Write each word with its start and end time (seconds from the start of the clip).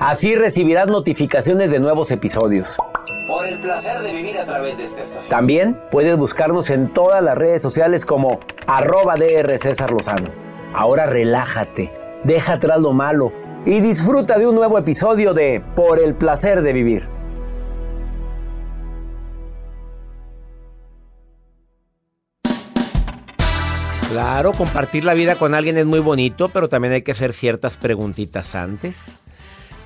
Así 0.00 0.34
recibirás 0.34 0.86
notificaciones 0.86 1.70
de 1.70 1.78
nuevos 1.78 2.10
episodios. 2.10 2.78
Por 3.28 3.46
el 3.46 3.60
placer 3.60 4.00
de 4.00 4.14
vivir 4.14 4.38
a 4.38 4.46
través 4.46 4.78
de 4.78 4.84
esta 4.84 5.02
estación. 5.02 5.28
También 5.28 5.78
puedes 5.90 6.16
buscarnos 6.16 6.70
en 6.70 6.90
todas 6.94 7.22
las 7.22 7.36
redes 7.36 7.60
sociales 7.60 8.06
como 8.06 8.40
arroba 8.66 9.16
DR 9.16 9.58
César 9.58 9.90
Lozano. 9.90 10.30
Ahora 10.72 11.04
relájate, 11.04 11.92
deja 12.24 12.54
atrás 12.54 12.80
lo 12.80 12.94
malo 12.94 13.30
y 13.66 13.80
disfruta 13.80 14.38
de 14.38 14.46
un 14.46 14.54
nuevo 14.54 14.78
episodio 14.78 15.34
de 15.34 15.62
Por 15.76 15.98
el 15.98 16.14
placer 16.14 16.62
de 16.62 16.72
vivir. 16.72 17.06
Claro, 24.10 24.52
compartir 24.52 25.04
la 25.04 25.12
vida 25.12 25.34
con 25.34 25.54
alguien 25.54 25.76
es 25.76 25.84
muy 25.84 26.00
bonito, 26.00 26.48
pero 26.48 26.70
también 26.70 26.94
hay 26.94 27.02
que 27.02 27.12
hacer 27.12 27.34
ciertas 27.34 27.76
preguntitas 27.76 28.54
antes. 28.54 29.20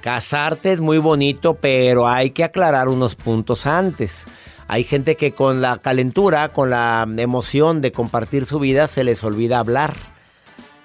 Casarte 0.05 0.71
es 0.71 0.83
muy 0.83 0.99
bonito, 0.99 1.55
pero 1.55 2.07
hay 2.07 2.33
que 2.33 2.45
aclarar 2.45 2.91
unos 2.91 3.15
puntos 3.15 3.65
antes. 3.65 4.27
Hay 4.69 4.85
gente 4.85 5.17
que 5.17 5.33
con 5.33 5.63
la 5.63 5.79
calentura, 5.79 6.53
con 6.53 6.69
la 6.69 7.09
emoción 7.17 7.81
de 7.81 7.91
compartir 7.91 8.45
su 8.45 8.59
vida, 8.59 8.87
se 8.87 9.03
les 9.03 9.25
olvida 9.25 9.61
hablar. 9.61 9.95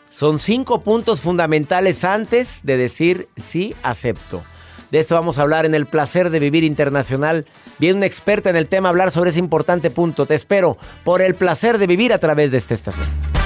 Son 0.10 0.40
cinco 0.40 0.80
puntos 0.84 1.20
fundamentales 1.20 2.06
antes 2.06 2.62
de 2.64 2.78
decir 2.78 3.28
sí, 3.36 3.76
acepto. 3.84 4.42
De 4.90 5.02
esto 5.02 5.16
vamos 5.16 5.38
a 5.38 5.42
hablar 5.42 5.66
en 5.66 5.76
el 5.76 5.86
placer 5.86 6.30
de 6.30 6.40
vivir 6.40 6.64
internacional. 6.64 7.46
Viene 7.78 7.98
una 7.98 8.06
experta 8.06 8.50
en 8.50 8.56
el 8.56 8.68
tema 8.68 8.88
a 8.88 8.92
hablar 8.92 9.12
sobre 9.12 9.32
ese 9.32 9.40
importante 9.40 9.92
punto. 9.92 10.28
Te 10.28 10.36
espero 10.36 10.78
por 11.04 11.22
el 11.22 11.36
placer 11.36 11.78
de 11.78 11.88
vivir 11.88 12.14
a 12.14 12.20
través 12.20 12.52
de 12.52 12.58
esta 12.58 12.74
estación. 12.74 13.39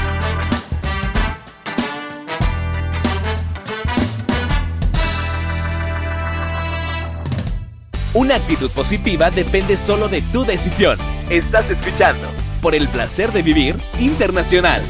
Una 8.16 8.35
actitud 8.35 8.69
positiva 8.69 9.31
depende 9.31 9.75
solo 9.75 10.07
de 10.07 10.22
tu 10.22 10.46
decisión. 10.46 11.00
Estás 11.31 11.68
escuchando 11.72 12.28
por 12.62 12.75
el 12.75 12.88
placer 12.88 13.31
de 13.31 13.41
vivir 13.41 13.75
internacional. 14.00 14.84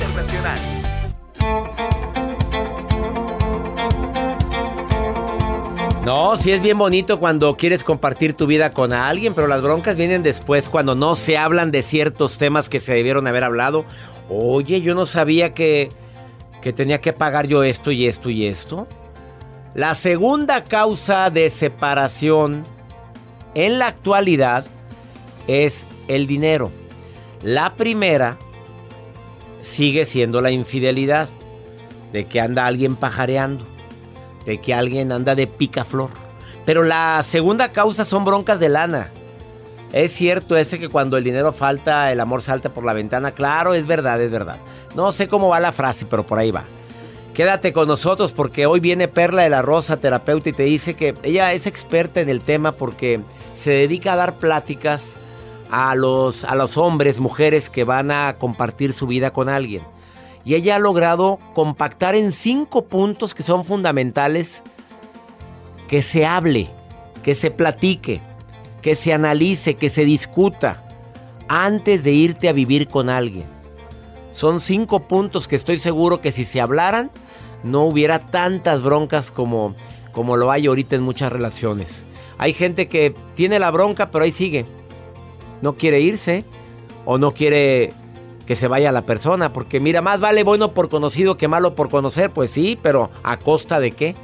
No, 6.03 6.35
sí 6.35 6.51
es 6.51 6.61
bien 6.61 6.77
bonito 6.77 7.17
cuando 7.17 7.55
quieres 7.55 7.85
compartir 7.85 8.33
tu 8.33 8.45
vida 8.45 8.73
con 8.73 8.91
alguien, 8.91 9.33
pero 9.33 9.47
las 9.47 9.61
broncas 9.61 9.95
vienen 9.95 10.21
después 10.21 10.67
cuando 10.67 10.93
no 10.93 11.15
se 11.15 11.37
hablan 11.37 11.71
de 11.71 11.81
ciertos 11.81 12.37
temas 12.37 12.67
que 12.67 12.81
se 12.81 12.93
debieron 12.93 13.25
haber 13.25 13.45
hablado. 13.45 13.85
Oye, 14.27 14.81
yo 14.81 14.95
no 14.95 15.05
sabía 15.05 15.53
que, 15.53 15.87
que 16.61 16.73
tenía 16.73 16.99
que 16.99 17.13
pagar 17.13 17.47
yo 17.47 17.63
esto 17.63 17.89
y 17.89 18.05
esto 18.05 18.29
y 18.29 18.47
esto. 18.47 18.85
La 19.75 19.93
segunda 19.93 20.65
causa 20.65 21.29
de 21.29 21.49
separación 21.49 22.65
en 23.55 23.79
la 23.79 23.87
actualidad 23.87 24.65
es 25.47 25.85
el 26.07 26.27
dinero. 26.27 26.71
La 27.41 27.75
primera 27.75 28.37
sigue 29.61 30.05
siendo 30.05 30.41
la 30.41 30.51
infidelidad, 30.51 31.29
de 32.11 32.25
que 32.25 32.39
anda 32.39 32.67
alguien 32.67 32.95
pajareando, 32.95 33.65
de 34.45 34.59
que 34.59 34.73
alguien 34.73 35.11
anda 35.11 35.35
de 35.35 35.47
picaflor. 35.47 36.09
Pero 36.65 36.83
la 36.83 37.21
segunda 37.23 37.71
causa 37.71 38.05
son 38.05 38.23
broncas 38.23 38.59
de 38.59 38.69
lana. 38.69 39.11
Es 39.91 40.13
cierto 40.13 40.55
ese 40.55 40.79
que 40.79 40.89
cuando 40.89 41.17
el 41.17 41.23
dinero 41.23 41.53
falta, 41.53 42.11
el 42.11 42.19
amor 42.19 42.41
salta 42.41 42.73
por 42.73 42.85
la 42.85 42.93
ventana. 42.93 43.31
Claro, 43.31 43.73
es 43.73 43.85
verdad, 43.85 44.21
es 44.21 44.31
verdad. 44.31 44.57
No 44.95 45.11
sé 45.11 45.27
cómo 45.27 45.49
va 45.49 45.59
la 45.59 45.71
frase, 45.71 46.05
pero 46.05 46.25
por 46.25 46.39
ahí 46.39 46.51
va. 46.51 46.63
Quédate 47.33 47.73
con 47.73 47.87
nosotros 47.87 48.31
porque 48.31 48.67
hoy 48.67 48.79
viene 48.79 49.07
Perla 49.07 49.41
de 49.41 49.49
la 49.49 49.63
Rosa, 49.63 49.97
terapeuta, 49.97 50.49
y 50.49 50.53
te 50.53 50.63
dice 50.63 50.93
que 50.93 51.15
ella 51.23 51.51
es 51.53 51.65
experta 51.65 52.21
en 52.21 52.29
el 52.29 52.41
tema 52.41 52.73
porque 52.73 53.21
se 53.55 53.71
dedica 53.71 54.13
a 54.13 54.17
dar 54.17 54.37
pláticas 54.37 55.17
a 55.71 55.95
los, 55.95 56.43
a 56.43 56.53
los 56.53 56.77
hombres, 56.77 57.19
mujeres 57.19 57.71
que 57.71 57.85
van 57.85 58.11
a 58.11 58.35
compartir 58.37 58.93
su 58.93 59.07
vida 59.07 59.33
con 59.33 59.49
alguien. 59.49 59.81
Y 60.45 60.53
ella 60.53 60.75
ha 60.75 60.79
logrado 60.79 61.39
compactar 61.55 62.13
en 62.13 62.31
cinco 62.31 62.85
puntos 62.85 63.33
que 63.33 63.41
son 63.41 63.65
fundamentales 63.65 64.61
que 65.87 66.03
se 66.03 66.27
hable, 66.27 66.69
que 67.23 67.33
se 67.33 67.49
platique, 67.49 68.21
que 68.83 68.93
se 68.93 69.11
analice, 69.11 69.73
que 69.73 69.89
se 69.89 70.05
discuta 70.05 70.83
antes 71.47 72.03
de 72.03 72.11
irte 72.11 72.47
a 72.47 72.53
vivir 72.53 72.87
con 72.87 73.09
alguien. 73.09 73.45
Son 74.31 74.59
cinco 74.59 75.07
puntos 75.07 75.47
que 75.47 75.55
estoy 75.55 75.79
seguro 75.79 76.21
que 76.21 76.31
si 76.31 76.45
se 76.45 76.61
hablaran, 76.61 77.11
no 77.63 77.83
hubiera 77.83 78.19
tantas 78.19 78.83
broncas 78.83 79.31
como, 79.31 79.75
como 80.11 80.37
lo 80.37 80.51
hay 80.51 80.67
ahorita 80.67 80.95
en 80.95 81.03
muchas 81.03 81.31
relaciones. 81.31 82.03
Hay 82.37 82.53
gente 82.53 82.87
que 82.87 83.13
tiene 83.35 83.59
la 83.59 83.71
bronca, 83.71 84.11
pero 84.11 84.25
ahí 84.25 84.31
sigue. 84.31 84.65
No 85.61 85.73
quiere 85.73 85.99
irse 86.01 86.45
o 87.05 87.17
no 87.17 87.33
quiere 87.33 87.93
que 88.45 88.55
se 88.55 88.67
vaya 88.67 88.91
la 88.91 89.03
persona, 89.03 89.53
porque 89.53 89.79
mira, 89.79 90.01
más 90.01 90.19
vale 90.19 90.43
bueno 90.43 90.73
por 90.73 90.89
conocido 90.89 91.37
que 91.37 91.47
malo 91.47 91.75
por 91.75 91.89
conocer, 91.89 92.31
pues 92.31 92.51
sí, 92.51 92.77
pero 92.81 93.09
¿a 93.23 93.37
costa 93.37 93.79
de 93.79 93.91
qué? 93.91 94.15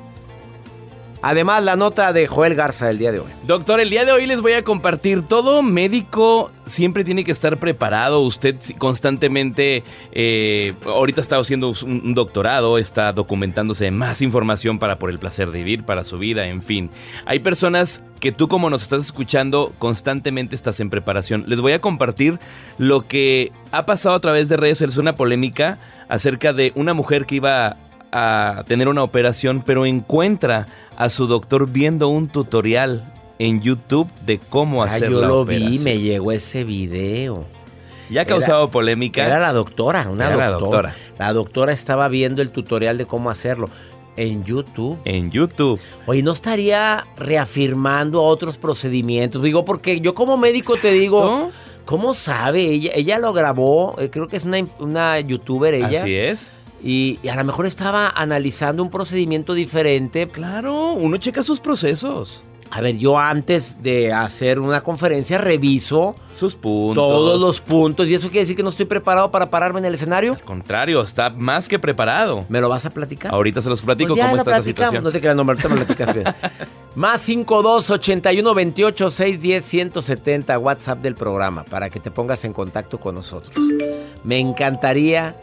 Además, 1.21 1.63
la 1.63 1.75
nota 1.75 2.13
de 2.13 2.27
Joel 2.27 2.55
Garza 2.55 2.89
el 2.89 2.97
día 2.97 3.11
de 3.11 3.19
hoy. 3.19 3.27
Doctor, 3.45 3.81
el 3.81 3.89
día 3.89 4.05
de 4.05 4.11
hoy 4.13 4.25
les 4.25 4.41
voy 4.41 4.53
a 4.53 4.63
compartir. 4.63 5.23
Todo 5.23 5.61
médico 5.61 6.51
siempre 6.65 7.03
tiene 7.03 7.25
que 7.25 7.33
estar 7.33 7.57
preparado. 7.57 8.21
Usted 8.21 8.55
constantemente, 8.77 9.83
eh, 10.13 10.73
ahorita 10.85 11.19
está 11.19 11.37
haciendo 11.37 11.73
un, 11.83 12.13
doctorado, 12.13 12.77
está 12.77 13.11
documentándose 13.11 13.91
más 13.91 14.21
información 14.21 14.79
para 14.79 14.97
por 14.97 15.09
el 15.09 15.19
placer 15.19 15.51
de 15.51 15.59
vivir, 15.59 15.83
para 15.83 16.05
su 16.05 16.17
vida, 16.17 16.47
en 16.47 16.61
fin. 16.61 16.89
Hay 17.25 17.39
personas 17.39 18.01
que 18.21 18.31
tú 18.31 18.47
como 18.47 18.69
nos 18.69 18.83
estás 18.83 19.01
escuchando, 19.01 19.73
constantemente 19.77 20.55
estás 20.55 20.79
en 20.79 20.89
preparación. 20.89 21.43
Les 21.47 21.59
voy 21.59 21.73
a 21.73 21.81
compartir 21.81 22.39
lo 22.77 23.07
que 23.07 23.51
ha 23.71 23.85
pasado 23.85 24.15
a 24.15 24.21
través 24.21 24.47
de 24.47 24.55
redes 24.55 24.77
sociales, 24.77 24.97
una 24.97 25.15
polémica 25.15 25.79
acerca 26.07 26.53
de 26.53 26.71
una 26.75 26.93
mujer 26.93 27.25
que 27.25 27.35
iba 27.35 27.75
a 28.11 28.63
tener 28.67 28.87
una 28.87 29.03
operación, 29.03 29.63
pero 29.65 29.85
encuentra 29.85 30.67
a 30.97 31.09
su 31.09 31.27
doctor 31.27 31.69
viendo 31.69 32.07
un 32.07 32.27
tutorial 32.27 33.03
en 33.39 33.61
YouTube 33.61 34.09
de 34.25 34.37
cómo 34.37 34.83
ah, 34.83 34.87
hacer 34.87 35.09
yo 35.09 35.21
la 35.21 35.27
lo 35.27 35.45
vi, 35.45 35.79
me 35.79 35.99
llegó 35.99 36.31
ese 36.31 36.63
video. 36.63 37.45
Ya 38.09 38.21
ha 38.21 38.25
causado 38.25 38.69
polémica. 38.69 39.25
Era 39.25 39.39
la 39.39 39.53
doctora, 39.53 40.07
una 40.09 40.25
doctora. 40.25 40.37
La 40.37 40.51
doctora. 40.51 40.95
La 41.19 41.33
doctora 41.33 41.73
estaba 41.73 42.07
viendo 42.07 42.41
el 42.41 42.51
tutorial 42.51 42.97
de 42.97 43.05
cómo 43.05 43.29
hacerlo. 43.29 43.69
En 44.17 44.43
YouTube. 44.43 44.99
En 45.05 45.31
YouTube. 45.31 45.79
Oye, 46.05 46.23
¿no 46.23 46.31
estaría 46.31 47.05
reafirmando 47.15 48.21
otros 48.23 48.57
procedimientos? 48.57 49.41
Digo, 49.41 49.63
porque 49.63 50.01
yo 50.01 50.13
como 50.13 50.37
médico 50.37 50.75
te 50.75 50.91
digo, 50.91 51.51
¿cómo 51.85 52.13
sabe? 52.13 52.63
Ella, 52.63 52.91
ella 52.95 53.19
lo 53.19 53.31
grabó, 53.31 53.95
eh, 53.97 54.09
creo 54.09 54.27
que 54.27 54.35
es 54.35 54.43
una, 54.43 54.57
una 54.79 55.19
youtuber 55.21 55.73
ella. 55.73 56.01
Así 56.01 56.15
es. 56.15 56.51
Y, 56.83 57.19
a 57.29 57.35
lo 57.35 57.43
mejor 57.43 57.65
estaba 57.65 58.09
analizando 58.09 58.83
un 58.83 58.89
procedimiento 58.89 59.53
diferente. 59.53 60.27
Claro, 60.27 60.93
uno 60.93 61.17
checa 61.17 61.43
sus 61.43 61.59
procesos. 61.59 62.43
A 62.71 62.81
ver, 62.81 62.97
yo 62.97 63.17
antes 63.17 63.81
de 63.81 64.13
hacer 64.13 64.59
una 64.59 64.81
conferencia 64.81 65.39
reviso 65.39 66.15
sus 66.31 66.55
puntos. 66.55 67.03
Todos 67.03 67.41
los 67.41 67.61
puntos. 67.61 68.07
¿Y 68.07 68.13
eso 68.13 68.27
quiere 68.27 68.41
decir 68.41 68.55
que 68.55 68.61
no 68.61 68.69
estoy 68.69 68.85
preparado 68.85 69.31
para 69.31 69.49
pararme 69.49 69.79
en 69.79 69.85
el 69.85 69.95
escenario? 69.95 70.33
Al 70.33 70.41
contrario, 70.41 71.01
está 71.01 71.31
más 71.31 71.67
que 71.67 71.79
preparado. 71.79 72.45
¿Me 72.47 72.61
lo 72.61 72.69
vas 72.69 72.85
a 72.85 72.91
platicar? 72.91 73.33
Ahorita 73.33 73.61
se 73.61 73.69
los 73.69 73.81
platico 73.81 74.13
pues 74.13 74.23
cómo 74.23 74.37
está 74.37 74.51
esa 74.51 74.63
situación. 74.63 75.03
No 75.03 75.11
te 75.11 75.19
creas, 75.19 75.35
no, 75.35 75.43
me 75.43 75.55
platicas 75.55 76.13
bien. 76.13 76.27
más 76.95 77.21
52 77.21 77.89
81 77.89 78.53
28 78.53 79.09
610 79.09 79.65
170 79.65 80.59
WhatsApp 80.59 81.01
del 81.01 81.15
programa 81.15 81.63
para 81.63 81.89
que 81.89 81.99
te 81.99 82.11
pongas 82.11 82.45
en 82.45 82.53
contacto 82.53 82.99
con 82.99 83.15
nosotros. 83.15 83.55
Me 84.23 84.37
encantaría 84.37 85.35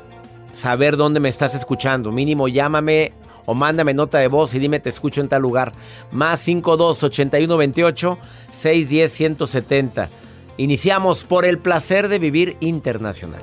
saber 0.57 0.97
dónde 0.97 1.21
me 1.21 1.29
estás 1.29 1.55
escuchando. 1.55 2.13
Mínimo 2.13 2.49
llámame 2.49 3.13
o 3.45 3.55
mándame 3.55 3.95
nota 3.95 4.19
de 4.19 4.29
voz 4.29 4.55
y 4.55 4.59
dime 4.59 4.81
te 4.81 4.89
escucho 4.89 5.21
en 5.21 5.29
tal 5.29 5.43
lugar. 5.43 5.73
Más 6.11 6.41
52 6.41 7.03
81 7.03 7.57
28 7.57 8.19
610 8.51 9.13
170. 9.13 10.11
Iniciamos 10.59 11.25
por 11.25 11.45
el 11.45 11.59
placer 11.59 12.09
de 12.09 12.19
vivir 12.19 12.57
internacional. 12.61 13.43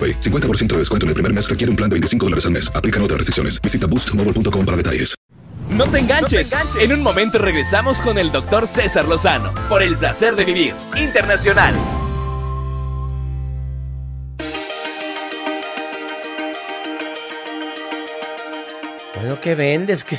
50% 0.00 0.66
de 0.66 0.78
descuento 0.78 1.06
en 1.06 1.08
el 1.08 1.14
primer 1.14 1.32
mes 1.32 1.48
requiere 1.48 1.70
un 1.70 1.76
plan 1.76 1.88
de 1.88 1.94
25 1.94 2.26
dólares 2.26 2.46
al 2.46 2.52
mes. 2.52 2.70
Aplican 2.74 3.02
otras 3.02 3.18
restricciones. 3.18 3.60
Visita 3.60 3.86
boostmobile.com 3.86 4.64
para 4.64 4.76
detalles. 4.76 5.14
No 5.70 5.86
te, 5.88 5.98
enganches. 5.98 6.52
no 6.52 6.58
te 6.58 6.62
enganches. 6.62 6.82
En 6.82 6.92
un 6.92 7.02
momento 7.02 7.38
regresamos 7.38 8.00
con 8.00 8.16
el 8.18 8.30
doctor 8.30 8.66
César 8.66 9.08
Lozano 9.08 9.52
por 9.68 9.82
el 9.82 9.96
placer 9.96 10.36
de 10.36 10.44
vivir 10.44 10.74
internacional. 10.96 11.74
Bueno, 19.16 19.40
¿qué 19.40 19.54
vendes? 19.54 20.04
¿Qué 20.04 20.18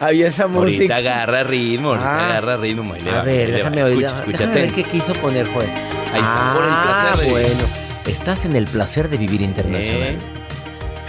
Había 0.00 0.28
esa 0.28 0.46
música. 0.46 0.94
Ahorita 0.94 0.96
agarra 0.96 1.42
ritmo, 1.42 1.88
ahorita 1.88 2.08
ah. 2.08 2.30
agarra 2.30 2.56
ritmo. 2.56 2.94
a 2.94 3.22
ver, 3.22 3.50
déjame 3.52 3.82
oír. 3.82 4.06
Déjame 4.26 4.54
ver 4.54 4.72
qué 4.72 4.84
quiso 4.84 5.12
poner, 5.14 5.46
Joel. 5.52 5.68
Ahí 6.12 6.20
está, 6.20 6.52
por 6.54 6.62
el 6.62 6.70
placer 6.70 7.18
de 7.18 7.26
ah, 7.26 7.30
bueno. 7.30 7.79
Estás 8.06 8.44
en 8.44 8.56
el 8.56 8.66
placer 8.66 9.08
de 9.08 9.16
vivir 9.16 9.40
internacional. 9.42 10.18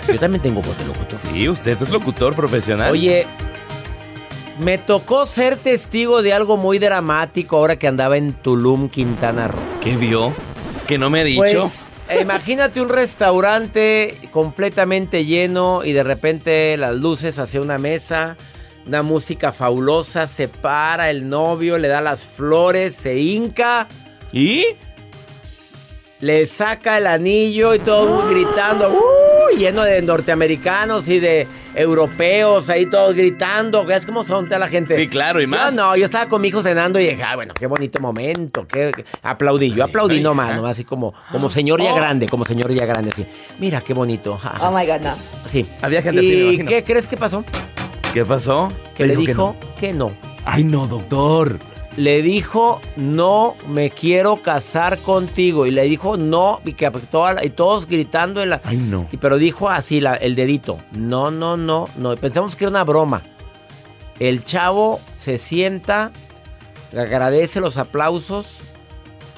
Yo 0.07 0.19
también 0.19 0.41
tengo 0.41 0.61
voz 0.61 0.77
de 0.77 0.85
locutor. 0.85 1.17
Sí, 1.17 1.47
usted 1.47 1.81
es 1.81 1.89
locutor 1.89 2.35
profesional. 2.35 2.91
Oye, 2.91 3.25
me 4.59 4.77
tocó 4.77 5.25
ser 5.25 5.55
testigo 5.55 6.21
de 6.21 6.33
algo 6.33 6.57
muy 6.57 6.79
dramático 6.79 7.57
ahora 7.57 7.77
que 7.77 7.87
andaba 7.87 8.17
en 8.17 8.33
Tulum, 8.33 8.89
Quintana 8.89 9.47
Roo. 9.47 9.59
¿Qué 9.81 9.95
vio? 9.95 10.33
Que 10.87 10.97
no 10.97 11.09
me 11.09 11.21
ha 11.21 11.23
dicho. 11.23 11.41
Pues, 11.61 11.95
imagínate 12.19 12.81
un 12.81 12.89
restaurante 12.89 14.17
completamente 14.31 15.25
lleno 15.25 15.83
y 15.85 15.93
de 15.93 16.03
repente 16.03 16.75
las 16.77 16.95
luces 16.95 17.39
hacia 17.39 17.61
una 17.61 17.77
mesa, 17.77 18.37
una 18.85 19.01
música 19.01 19.51
fabulosa, 19.53 20.27
se 20.27 20.47
para 20.47 21.09
el 21.09 21.29
novio, 21.29 21.77
le 21.77 21.87
da 21.87 22.01
las 22.01 22.25
flores, 22.25 22.95
se 22.95 23.17
hinca. 23.17 23.87
¿Y? 24.33 24.65
Le 26.21 26.45
saca 26.45 26.99
el 26.99 27.07
anillo 27.07 27.73
y 27.73 27.79
todo 27.79 28.29
gritando, 28.29 28.89
uh, 28.89 29.57
lleno 29.57 29.83
de 29.83 30.01
norteamericanos 30.03 31.09
y 31.09 31.19
de 31.19 31.47
europeos 31.75 32.69
ahí 32.69 32.85
todos 32.85 33.15
gritando. 33.15 33.83
¿Ves 33.85 34.05
cómo 34.05 34.23
son 34.23 34.45
toda 34.45 34.59
la 34.59 34.67
gente? 34.67 34.95
Sí, 34.95 35.07
claro, 35.07 35.41
y 35.41 35.47
más. 35.47 35.75
no, 35.75 35.95
yo 35.95 36.05
estaba 36.05 36.27
con 36.27 36.41
mi 36.41 36.49
hijo 36.49 36.61
cenando 36.61 36.99
y 36.99 37.07
dije, 37.07 37.23
ah, 37.23 37.35
bueno, 37.35 37.53
qué 37.55 37.65
bonito 37.65 37.99
momento. 37.99 38.67
Qué, 38.67 38.91
Aplaudí, 39.23 39.73
yo 39.73 39.83
aplaudí 39.83 40.21
nomás, 40.21 40.55
nomás 40.55 40.71
así 40.71 40.85
como, 40.85 41.13
como 41.31 41.49
señor 41.49 41.81
ya 41.81 41.93
oh. 41.93 41.95
grande, 41.95 42.27
como 42.27 42.45
señor 42.45 42.71
ya 42.71 42.85
grande, 42.85 43.09
así. 43.11 43.25
Mira, 43.59 43.81
qué 43.81 43.93
bonito. 43.93 44.39
Oh 44.61 44.71
my 44.71 44.85
God, 44.85 45.01
no. 45.01 45.15
Sí. 45.49 45.65
Había 45.81 46.01
gente 46.01 46.23
¿Y 46.23 46.65
qué 46.65 46.83
crees 46.83 47.07
que 47.07 47.17
pasó? 47.17 47.43
¿Qué 48.13 48.23
pasó? 48.25 48.71
Que 48.95 49.07
le 49.07 49.15
dijo, 49.15 49.55
que 49.79 49.91
no. 49.91 50.11
Ay, 50.45 50.63
no, 50.63 50.85
doctor 50.85 51.70
le 51.97 52.21
dijo, 52.21 52.81
no 52.95 53.55
me 53.67 53.89
quiero 53.89 54.37
casar 54.37 54.97
contigo. 54.99 55.65
Y 55.65 55.71
le 55.71 55.83
dijo, 55.83 56.17
no, 56.17 56.61
y, 56.65 56.73
que, 56.73 56.89
y 57.43 57.49
todos 57.49 57.87
gritando. 57.87 58.41
En 58.41 58.51
la, 58.51 58.61
Ay, 58.63 58.77
no. 58.77 59.07
Y, 59.11 59.17
pero 59.17 59.37
dijo 59.37 59.69
así 59.69 60.01
el 60.21 60.35
dedito, 60.35 60.79
no, 60.93 61.31
no, 61.31 61.57
no, 61.57 61.89
no. 61.97 62.15
Pensamos 62.15 62.55
que 62.55 62.65
era 62.65 62.69
una 62.69 62.83
broma. 62.83 63.21
El 64.19 64.45
chavo 64.45 64.99
se 65.17 65.37
sienta, 65.37 66.11
agradece 66.95 67.59
los 67.59 67.77
aplausos 67.77 68.57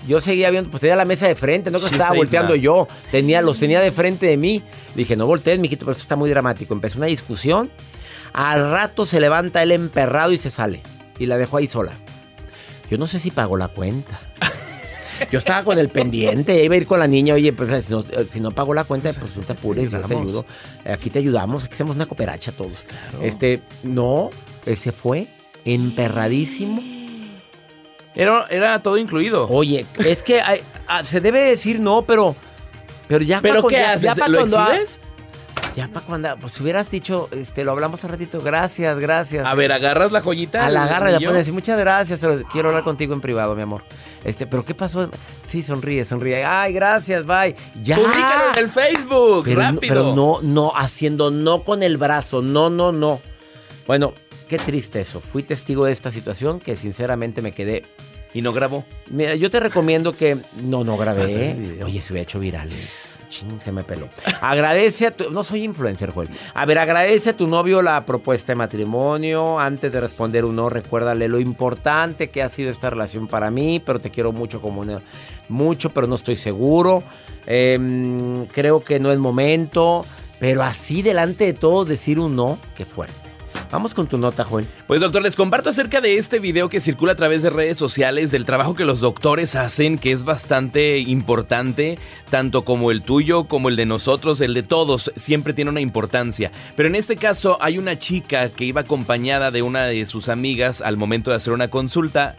Yo 0.08 0.20
seguía 0.20 0.50
viendo, 0.52 0.70
pues 0.70 0.82
tenía 0.82 0.98
la 0.98 1.06
mesa 1.06 1.26
de 1.28 1.36
frente, 1.36 1.72
no 1.72 1.80
que 1.80 1.88
Sí, 1.88 1.94
estaba 1.94 2.16
volteando 2.16 2.56
yo. 2.56 2.88
Tenía, 3.10 3.42
los 3.42 3.60
tenía 3.60 3.80
de 3.80 3.92
frente 3.92 4.26
de 4.26 4.38
mí. 4.38 4.62
Dije, 4.96 5.16
no 5.16 5.26
voltees, 5.26 5.60
mijito, 5.60 5.86
pero 5.86 5.94
esto 5.94 6.02
está 6.02 6.16
muy 6.16 6.30
dramático. 6.30 6.74
Empezó 6.74 6.98
una 6.98 7.08
discusión. 7.08 7.72
Al 8.34 8.72
rato 8.72 9.06
se 9.06 9.20
levanta 9.22 9.64
él 9.64 9.72
emperrado 9.72 10.34
y 10.34 10.38
se 10.38 10.50
sale. 10.50 10.82
Y 11.18 11.28
la 11.28 11.38
dejó 11.38 11.58
ahí 11.58 11.68
sola. 11.68 11.94
Yo 12.90 12.98
no 12.98 13.08
sé 13.08 13.20
si 13.20 13.32
pagó 13.32 13.58
la 13.58 13.68
cuenta. 13.70 14.20
Yo 15.32 15.38
estaba 15.38 15.64
con 15.64 15.78
el 15.80 15.90
pendiente, 15.90 16.64
iba 16.64 16.74
a 16.76 16.78
ir 16.78 16.86
con 16.88 17.00
la 17.00 17.08
niña, 17.08 17.36
oye, 17.36 17.54
pues 17.54 17.86
si 17.86 17.92
no, 17.94 18.04
si 18.30 18.40
no 18.40 18.52
pagó 18.52 18.74
la 18.74 18.84
cuenta, 18.84 19.14
pues 19.14 19.36
no 19.38 19.44
te 19.44 19.54
apures, 19.54 19.92
yo 19.92 20.02
te 20.02 20.16
ayudo. 20.16 20.46
Aquí 20.86 21.10
te 21.10 21.20
ayudamos, 21.20 21.64
aquí 21.64 21.74
hacemos 21.74 21.96
una 21.96 22.06
cooperacha 22.08 22.52
todos. 22.52 22.84
Este, 23.22 23.62
no, 23.84 24.32
ese 24.66 24.92
fue 24.92 25.28
emperradísimo. 25.66 26.82
Era, 28.16 28.46
era 28.50 28.80
todo 28.80 28.98
incluido. 28.98 29.48
Oye, 29.50 29.86
es 30.00 30.22
que 30.24 30.42
hay- 30.42 30.62
ah, 30.88 31.04
se 31.04 31.22
debe 31.22 31.40
decir 31.40 31.80
no, 31.80 32.04
pero 32.04 32.36
pero 33.08 33.24
ya 33.24 33.42
¿Pero 33.42 33.62
pa' 33.64 33.70
qué 33.70 33.76
cuando- 33.76 33.80
ya- 33.80 33.94
haces? 33.94 34.18
ya 34.18 34.28
¿Lo 34.28 34.38
cuando- 34.40 34.60
exhibes? 34.62 35.02
Ya 35.76 35.88
para 35.88 36.06
cuando 36.06 36.36
pues 36.40 36.60
hubieras 36.62 36.90
dicho, 36.92 37.30
este, 37.32 37.64
lo 37.64 37.72
hablamos 37.72 38.00
hace 38.00 38.08
ratito, 38.08 38.42
gracias, 38.42 39.00
gracias. 39.00 39.46
A 39.46 39.56
ver, 39.56 39.72
agarras 39.72 40.12
la 40.12 40.22
joyita. 40.22 40.66
a 40.66 40.70
la 40.70 40.84
el 40.84 40.90
garra 40.90 41.12
y 41.12 41.26
pones 41.26 41.38
decir 41.40 41.54
muchas 41.54 41.80
gracias, 41.80 42.22
quiero 42.52 42.70
hablar 42.70 42.84
contigo 42.84 43.14
en 43.14 43.22
privado, 43.22 43.56
mi 43.56 43.62
amor. 43.64 43.84
Este, 44.24 44.46
pero 44.48 44.64
¿qué 44.64 44.76
pasó? 44.76 45.10
Sí, 45.48 45.64
sonríe, 45.64 46.06
sonríe. 46.06 46.46
Ay, 46.46 46.74
gracias, 46.74 47.26
bye. 47.26 47.56
Ya. 47.82 47.98
Públicalo 47.98 48.44
en 48.54 48.60
el 48.64 48.70
Facebook, 48.70 49.44
pero, 49.46 49.62
no- 49.62 49.72
rápido. 49.74 49.80
pero 49.94 50.16
no, 50.16 50.40
no, 50.42 50.74
haciendo 50.76 51.32
no 51.32 51.64
con 51.64 51.84
el 51.84 51.98
brazo, 51.98 52.42
no, 52.42 52.70
no, 52.70 52.92
no. 52.92 53.20
Bueno, 53.88 54.14
qué 54.48 54.58
triste 54.60 55.02
eso. 55.02 55.20
Fui 55.20 55.44
testigo 55.44 55.86
de 55.86 55.92
esta 55.92 56.12
situación 56.12 56.60
que 56.60 56.76
sinceramente 56.76 57.42
me 57.42 57.54
quedé 57.54 57.86
Y 58.34 58.42
no 58.42 58.52
grabó. 58.52 58.84
Mira, 59.10 59.36
yo 59.36 59.50
te 59.50 59.60
recomiendo 59.60 60.14
que. 60.14 60.38
No, 60.62 60.84
no 60.84 60.98
grabé. 60.98 61.54
video. 61.54 61.86
Oye, 61.86 62.02
se 62.02 62.14
hubiera 62.14 62.24
hecho 62.24 62.40
viral. 62.40 62.70
Chin, 63.30 63.60
se 63.62 63.72
me 63.72 63.84
peló. 63.84 64.10
Agradece 64.42 65.08
a 65.08 65.12
tu. 65.12 65.30
No 65.30 65.44
soy 65.44 65.64
influencer, 65.64 66.12
Joel. 66.12 66.30
A 66.54 66.66
ver, 66.66 66.80
agradece 66.80 67.32
a 67.32 67.38
tu 67.38 67.48
novio 67.48 67.82
la 67.82 68.06
propuesta 68.06 68.52
de 68.52 68.56
matrimonio. 68.56 69.60
Antes 69.60 69.94
de 69.94 70.00
responder 70.02 70.46
un 70.46 70.56
no, 70.56 70.70
recuérdale 70.70 71.28
lo 71.28 71.40
importante 71.40 72.30
que 72.30 72.42
ha 72.42 72.50
sido 72.50 72.72
esta 72.72 72.90
relación 72.90 73.28
para 73.28 73.52
mí. 73.52 73.82
Pero 73.86 74.00
te 74.00 74.10
quiero 74.10 74.32
mucho 74.32 74.62
como 74.62 74.82
una. 74.82 75.02
Mucho, 75.50 75.92
pero 75.92 76.08
no 76.08 76.16
estoy 76.16 76.36
seguro. 76.36 77.04
Em, 77.46 78.46
creo 78.48 78.84
que 78.84 79.00
no 79.00 79.12
es 79.12 79.20
momento. 79.20 80.06
Pero 80.40 80.64
así 80.64 81.02
delante 81.02 81.46
de 81.46 81.54
todos 81.54 81.88
decir 81.88 82.20
un 82.20 82.36
no, 82.36 82.58
qué 82.76 82.84
fuerte. 82.84 83.23
Vamos 83.74 83.96
con 83.96 84.06
tu 84.06 84.20
nota, 84.20 84.44
Joel. 84.44 84.68
Pues 84.86 85.02
doctor, 85.02 85.24
les 85.24 85.36
comparto 85.36 85.70
acerca 85.72 86.00
de 86.00 86.18
este 86.20 86.38
video 86.38 86.70
que 86.70 86.80
circula 86.80 87.14
a 87.14 87.16
través 87.16 87.42
de 87.42 87.50
redes 87.50 87.76
sociales, 87.76 88.30
del 88.30 88.46
trabajo 88.46 88.76
que 88.76 88.86
los 88.86 89.00
doctores 89.00 89.56
hacen, 89.56 89.98
que 89.98 90.12
es 90.12 90.24
bastante 90.24 91.00
importante, 91.00 91.98
tanto 92.30 92.66
como 92.66 92.92
el 92.92 93.02
tuyo, 93.02 93.46
como 93.46 93.70
el 93.70 93.76
de 93.76 93.88
nosotros, 93.88 94.42
el 94.42 94.54
de 94.54 94.62
todos, 94.62 95.12
siempre 95.16 95.54
tiene 95.54 95.72
una 95.72 95.82
importancia. 95.82 96.52
Pero 96.76 96.88
en 96.88 96.94
este 96.94 97.18
caso 97.18 97.58
hay 97.62 97.80
una 97.80 97.98
chica 97.98 98.50
que 98.50 98.66
iba 98.66 98.82
acompañada 98.82 99.50
de 99.50 99.64
una 99.64 99.86
de 99.86 100.06
sus 100.06 100.30
amigas 100.30 100.80
al 100.80 100.96
momento 100.96 101.32
de 101.32 101.38
hacer 101.38 101.52
una 101.52 101.72
consulta, 101.72 102.36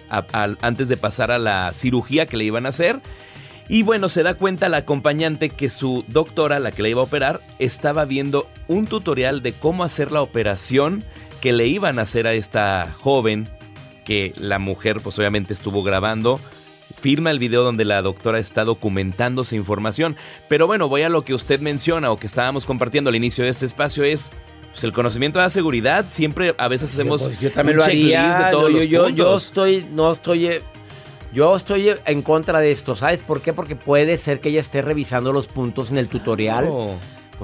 antes 0.62 0.86
de 0.86 0.96
pasar 0.96 1.32
a 1.32 1.40
la 1.40 1.74
cirugía 1.74 2.26
que 2.26 2.36
le 2.36 2.44
iban 2.44 2.64
a 2.64 2.68
hacer. 2.68 3.00
Y 3.66 3.82
bueno, 3.82 4.10
se 4.10 4.22
da 4.22 4.34
cuenta 4.34 4.68
la 4.68 4.76
acompañante 4.78 5.48
que 5.48 5.70
su 5.70 6.04
doctora, 6.08 6.58
la 6.58 6.70
que 6.70 6.82
la 6.82 6.90
iba 6.90 7.00
a 7.00 7.04
operar, 7.04 7.40
estaba 7.58 8.04
viendo 8.04 8.46
un 8.68 8.86
tutorial 8.86 9.42
de 9.42 9.54
cómo 9.54 9.84
hacer 9.84 10.12
la 10.12 10.20
operación 10.20 11.02
que 11.44 11.52
le 11.52 11.66
iban 11.66 11.98
a 11.98 12.02
hacer 12.02 12.26
a 12.26 12.32
esta 12.32 12.90
joven, 13.02 13.50
que 14.06 14.32
la 14.38 14.58
mujer 14.58 15.02
pues 15.02 15.18
obviamente 15.18 15.52
estuvo 15.52 15.82
grabando. 15.82 16.40
Firma 17.02 17.30
el 17.30 17.38
video 17.38 17.62
donde 17.62 17.84
la 17.84 18.00
doctora 18.00 18.38
está 18.38 18.64
documentando 18.64 19.42
esa 19.42 19.54
información. 19.54 20.16
Pero 20.48 20.66
bueno, 20.66 20.88
voy 20.88 21.02
a 21.02 21.10
lo 21.10 21.20
que 21.20 21.34
usted 21.34 21.60
menciona 21.60 22.10
o 22.10 22.18
que 22.18 22.26
estábamos 22.26 22.64
compartiendo 22.64 23.10
al 23.10 23.16
inicio 23.16 23.44
de 23.44 23.50
este 23.50 23.66
espacio 23.66 24.04
es... 24.04 24.32
Pues 24.70 24.84
el 24.84 24.94
conocimiento 24.94 25.38
de 25.38 25.44
la 25.44 25.50
seguridad, 25.50 26.06
siempre 26.08 26.54
a 26.56 26.66
veces 26.66 26.94
hacemos 26.94 27.22
Pues 27.22 27.38
yo 27.38 27.52
también 27.52 27.76
un 27.76 27.80
lo 27.80 27.84
haría. 27.84 28.22
checklist 28.22 28.44
de 28.46 28.50
todos 28.50 29.14
yo, 29.14 29.36
estoy, 29.36 29.86
no 29.92 30.12
estoy, 30.12 30.62
yo 31.34 31.54
estoy 31.54 31.90
en 32.06 32.22
contra 32.22 32.58
de 32.58 32.72
esto. 32.72 32.94
¿Sabes 32.94 33.20
por 33.20 33.42
qué? 33.42 33.52
Porque 33.52 33.76
puede 33.76 34.16
ser 34.16 34.40
que 34.40 34.48
ella 34.48 34.60
esté 34.60 34.80
revisando 34.80 35.30
los 35.30 35.46
puntos 35.46 35.90
en 35.90 35.98
el 35.98 36.08
tutorial. 36.08 36.70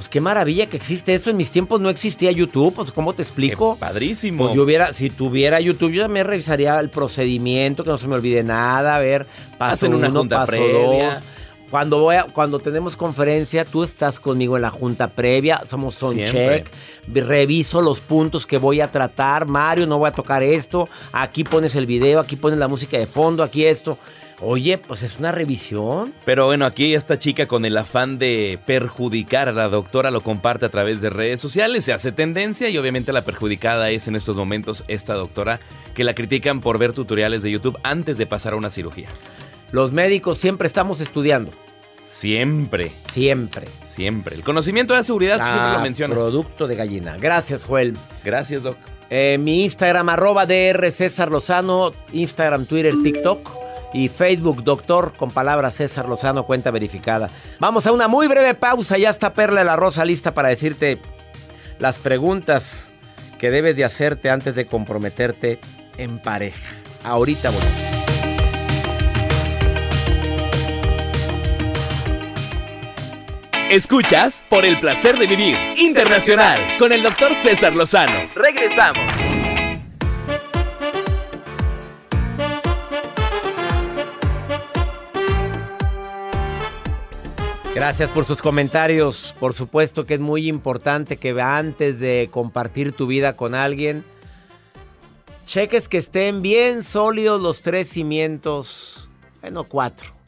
Pues 0.01 0.09
qué 0.09 0.23
maravilla 0.23 0.65
que 0.65 0.79
existe 0.79 1.15
eso. 1.15 1.29
En 1.29 1.37
mis 1.37 1.51
tiempos 1.51 1.79
no 1.79 1.91
existía 1.91 2.31
YouTube. 2.33 2.73
Pues 2.73 2.91
cómo 2.91 3.13
te 3.13 3.19
qué 3.19 3.23
explico. 3.25 3.77
padrísimo. 3.77 4.45
Pues 4.45 4.57
yo 4.57 4.63
hubiera, 4.63 4.95
si 4.95 5.11
tuviera 5.11 5.61
YouTube, 5.61 5.93
yo 5.93 6.05
también 6.05 6.27
revisaría 6.27 6.81
el 6.81 6.89
procedimiento, 6.89 7.85
que 7.85 7.91
no 7.91 7.99
se 7.99 8.09
me 8.09 8.15
olvide 8.15 8.43
nada, 8.43 8.97
a 8.97 8.99
ver, 8.99 9.27
paso 9.59 9.75
Hacen 9.75 9.93
una 9.93 10.09
uno, 10.09 10.21
junta 10.21 10.37
paso 10.37 10.53
previa. 10.53 11.15
dos. 11.17 11.23
Cuando 11.71 11.99
voy 12.01 12.17
a- 12.17 12.25
cuando 12.25 12.59
tenemos 12.59 12.97
conferencia, 12.97 13.65
tú 13.65 13.85
estás 13.85 14.19
conmigo 14.19 14.57
en 14.57 14.63
la 14.63 14.71
junta 14.71 15.09
previa, 15.09 15.63
somos 15.69 15.95
son 15.95 16.17
check, 16.17 16.69
reviso 17.13 17.81
los 17.81 18.01
puntos 18.01 18.45
que 18.45 18.59
voy 18.59 18.81
a 18.81 18.91
tratar, 18.91 19.47
Mario, 19.47 19.87
no 19.87 19.99
voy 19.99 20.09
a 20.09 20.13
tocar 20.13 20.43
esto, 20.43 20.89
aquí 21.13 21.45
pones 21.45 21.77
el 21.77 21.87
video, 21.87 22.19
aquí 22.19 22.35
pones 22.37 22.59
la 22.59 22.67
música 22.69 22.99
de 22.99 23.07
fondo, 23.07 23.43
aquí 23.45 23.65
esto. 23.65 23.99
Oye, 24.43 24.79
pues 24.79 25.03
es 25.03 25.19
una 25.19 25.33
revisión. 25.33 26.15
Pero 26.25 26.47
bueno, 26.47 26.65
aquí 26.65 26.95
esta 26.95 27.19
chica 27.19 27.47
con 27.47 27.67
el 27.67 27.77
afán 27.77 28.19
de 28.19 28.59
perjudicar 28.67 29.51
a 29.51 29.53
la 29.53 29.69
doctora 29.69 30.11
lo 30.11 30.23
comparte 30.23 30.65
a 30.65 30.71
través 30.71 31.03
de 31.03 31.11
redes 31.11 31.41
sociales, 31.41 31.85
se 31.85 31.93
hace 31.93 32.11
tendencia 32.11 32.69
y 32.71 32.79
obviamente 32.79 33.13
la 33.13 33.21
perjudicada 33.23 33.91
es 33.91 34.09
en 34.09 34.17
estos 34.17 34.37
momentos 34.37 34.83
esta 34.89 35.13
doctora 35.15 35.61
que 35.95 36.05
la 36.05 36.15
critican 36.15 36.61
por 36.63 36.79
ver 36.79 36.95
tutoriales 36.95 37.43
de 37.43 37.51
YouTube 37.51 37.79
antes 37.83 38.17
de 38.17 38.27
pasar 38.27 38.55
a 38.55 38.57
una 38.57 38.71
cirugía. 38.71 39.09
Los 39.73 39.93
médicos 39.93 40.39
siempre 40.39 40.67
estamos 40.67 41.01
estudiando, 41.01 41.53
Siempre, 42.05 42.91
siempre. 43.13 43.69
siempre. 43.85 44.35
El 44.35 44.43
conocimiento 44.43 44.95
de 44.95 44.99
la 45.01 45.05
seguridad 45.05 45.37
siempre 45.43 45.71
lo 45.73 45.79
Ah, 45.79 45.83
mencionas. 45.83 46.19
Producto 46.19 46.67
de 46.67 46.75
gallina. 46.75 47.17
Gracias, 47.21 47.63
Joel. 47.63 47.97
Gracias, 48.25 48.65
Doc. 48.65 48.77
Eh, 49.11 49.39
mi 49.39 49.63
Instagram, 49.63 50.09
arroba 50.09 50.45
DR 50.45 50.91
César 50.91 51.31
Lozano, 51.31 51.93
Instagram, 52.13 52.67
Twitter, 52.67 52.95
TikTok 53.03 53.49
y 53.95 54.09
Facebook, 54.09 54.65
doctor, 54.65 55.15
con 55.17 55.31
palabras 55.31 55.77
César 55.77 56.09
Lozano, 56.09 56.45
cuenta 56.47 56.73
verificada. 56.73 57.31
Vamos 57.61 57.87
a 57.87 57.93
una 57.93 58.09
muy 58.09 58.27
breve 58.27 58.55
pausa, 58.55 58.99
ya 58.99 59.11
está 59.11 59.33
Perla 59.33 59.61
de 59.61 59.67
la 59.67 59.77
Rosa 59.77 60.05
lista 60.05 60.35
para 60.35 60.49
decirte 60.49 60.99
las 61.79 61.99
preguntas 61.99 62.91
que 63.39 63.51
debes 63.53 63.77
de 63.77 63.85
hacerte 63.85 64.31
antes 64.31 64.57
de 64.57 64.67
comprometerte 64.67 65.61
en 65.97 66.19
pareja. 66.19 66.75
Ahorita 67.05 67.51
volvemos. 67.51 68.00
Escuchas 73.71 74.45
por 74.51 74.65
el 74.65 74.81
placer 74.81 75.17
de 75.17 75.29
vivir 75.29 75.57
internacional 75.77 76.59
con 76.77 76.91
el 76.91 77.05
doctor 77.05 77.37
César 77.37 77.77
Lozano. 77.77 78.29
Regresamos. 78.35 78.99
Gracias 87.73 88.11
por 88.11 88.25
sus 88.25 88.43
comentarios. 88.43 89.37
Por 89.39 89.55
supuesto 89.55 90.05
que 90.05 90.15
es 90.15 90.21
muy 90.21 90.49
importante 90.49 91.17
que 91.17 91.41
antes 91.41 92.01
de 92.01 92.29
compartir 92.33 92.93
tu 92.93 93.07
vida 93.07 93.37
con 93.37 93.55
alguien, 93.55 94.05
cheques 95.47 95.87
que 95.87 95.99
estén 95.99 96.43
bien 96.43 96.83
sólidos 96.83 97.41
los 97.41 97.63
tres 97.63 97.89
cimientos, 97.89 99.11
bueno, 99.43 99.63
cuatro. 99.63 100.20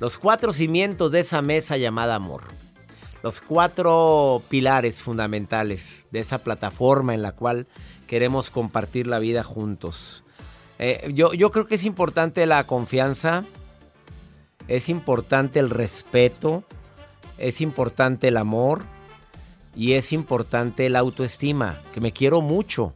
Los 0.00 0.16
cuatro 0.16 0.54
cimientos 0.54 1.12
de 1.12 1.20
esa 1.20 1.42
mesa 1.42 1.76
llamada 1.76 2.14
amor. 2.14 2.44
Los 3.22 3.42
cuatro 3.42 4.42
pilares 4.48 5.02
fundamentales 5.02 6.06
de 6.10 6.20
esa 6.20 6.38
plataforma 6.38 7.12
en 7.14 7.20
la 7.20 7.32
cual 7.32 7.66
queremos 8.06 8.48
compartir 8.48 9.06
la 9.06 9.18
vida 9.18 9.44
juntos. 9.44 10.24
Eh, 10.78 11.12
yo, 11.14 11.34
yo 11.34 11.50
creo 11.50 11.66
que 11.66 11.74
es 11.74 11.84
importante 11.84 12.46
la 12.46 12.64
confianza, 12.64 13.44
es 14.68 14.88
importante 14.88 15.58
el 15.58 15.68
respeto, 15.68 16.64
es 17.36 17.60
importante 17.60 18.28
el 18.28 18.38
amor 18.38 18.84
y 19.76 19.92
es 19.92 20.14
importante 20.14 20.88
la 20.88 21.00
autoestima, 21.00 21.78
que 21.92 22.00
me 22.00 22.12
quiero 22.12 22.40
mucho. 22.40 22.94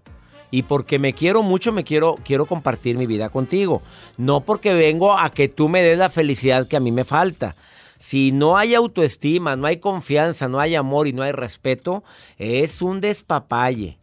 Y 0.54 0.62
porque 0.62 1.00
me 1.00 1.14
quiero 1.14 1.42
mucho, 1.42 1.72
me 1.72 1.82
quiero, 1.82 2.14
quiero 2.24 2.46
compartir 2.46 2.96
mi 2.96 3.06
vida 3.06 3.28
contigo. 3.28 3.82
No 4.16 4.42
porque 4.42 4.72
vengo 4.72 5.18
a 5.18 5.30
que 5.30 5.48
tú 5.48 5.68
me 5.68 5.82
des 5.82 5.98
la 5.98 6.10
felicidad 6.10 6.68
que 6.68 6.76
a 6.76 6.80
mí 6.80 6.92
me 6.92 7.02
falta. 7.02 7.56
Si 7.98 8.30
no 8.30 8.56
hay 8.56 8.76
autoestima, 8.76 9.56
no 9.56 9.66
hay 9.66 9.78
confianza, 9.78 10.48
no 10.48 10.60
hay 10.60 10.76
amor 10.76 11.08
y 11.08 11.12
no 11.12 11.24
hay 11.24 11.32
respeto, 11.32 12.04
es 12.38 12.82
un 12.82 13.00
despapalle. 13.00 13.98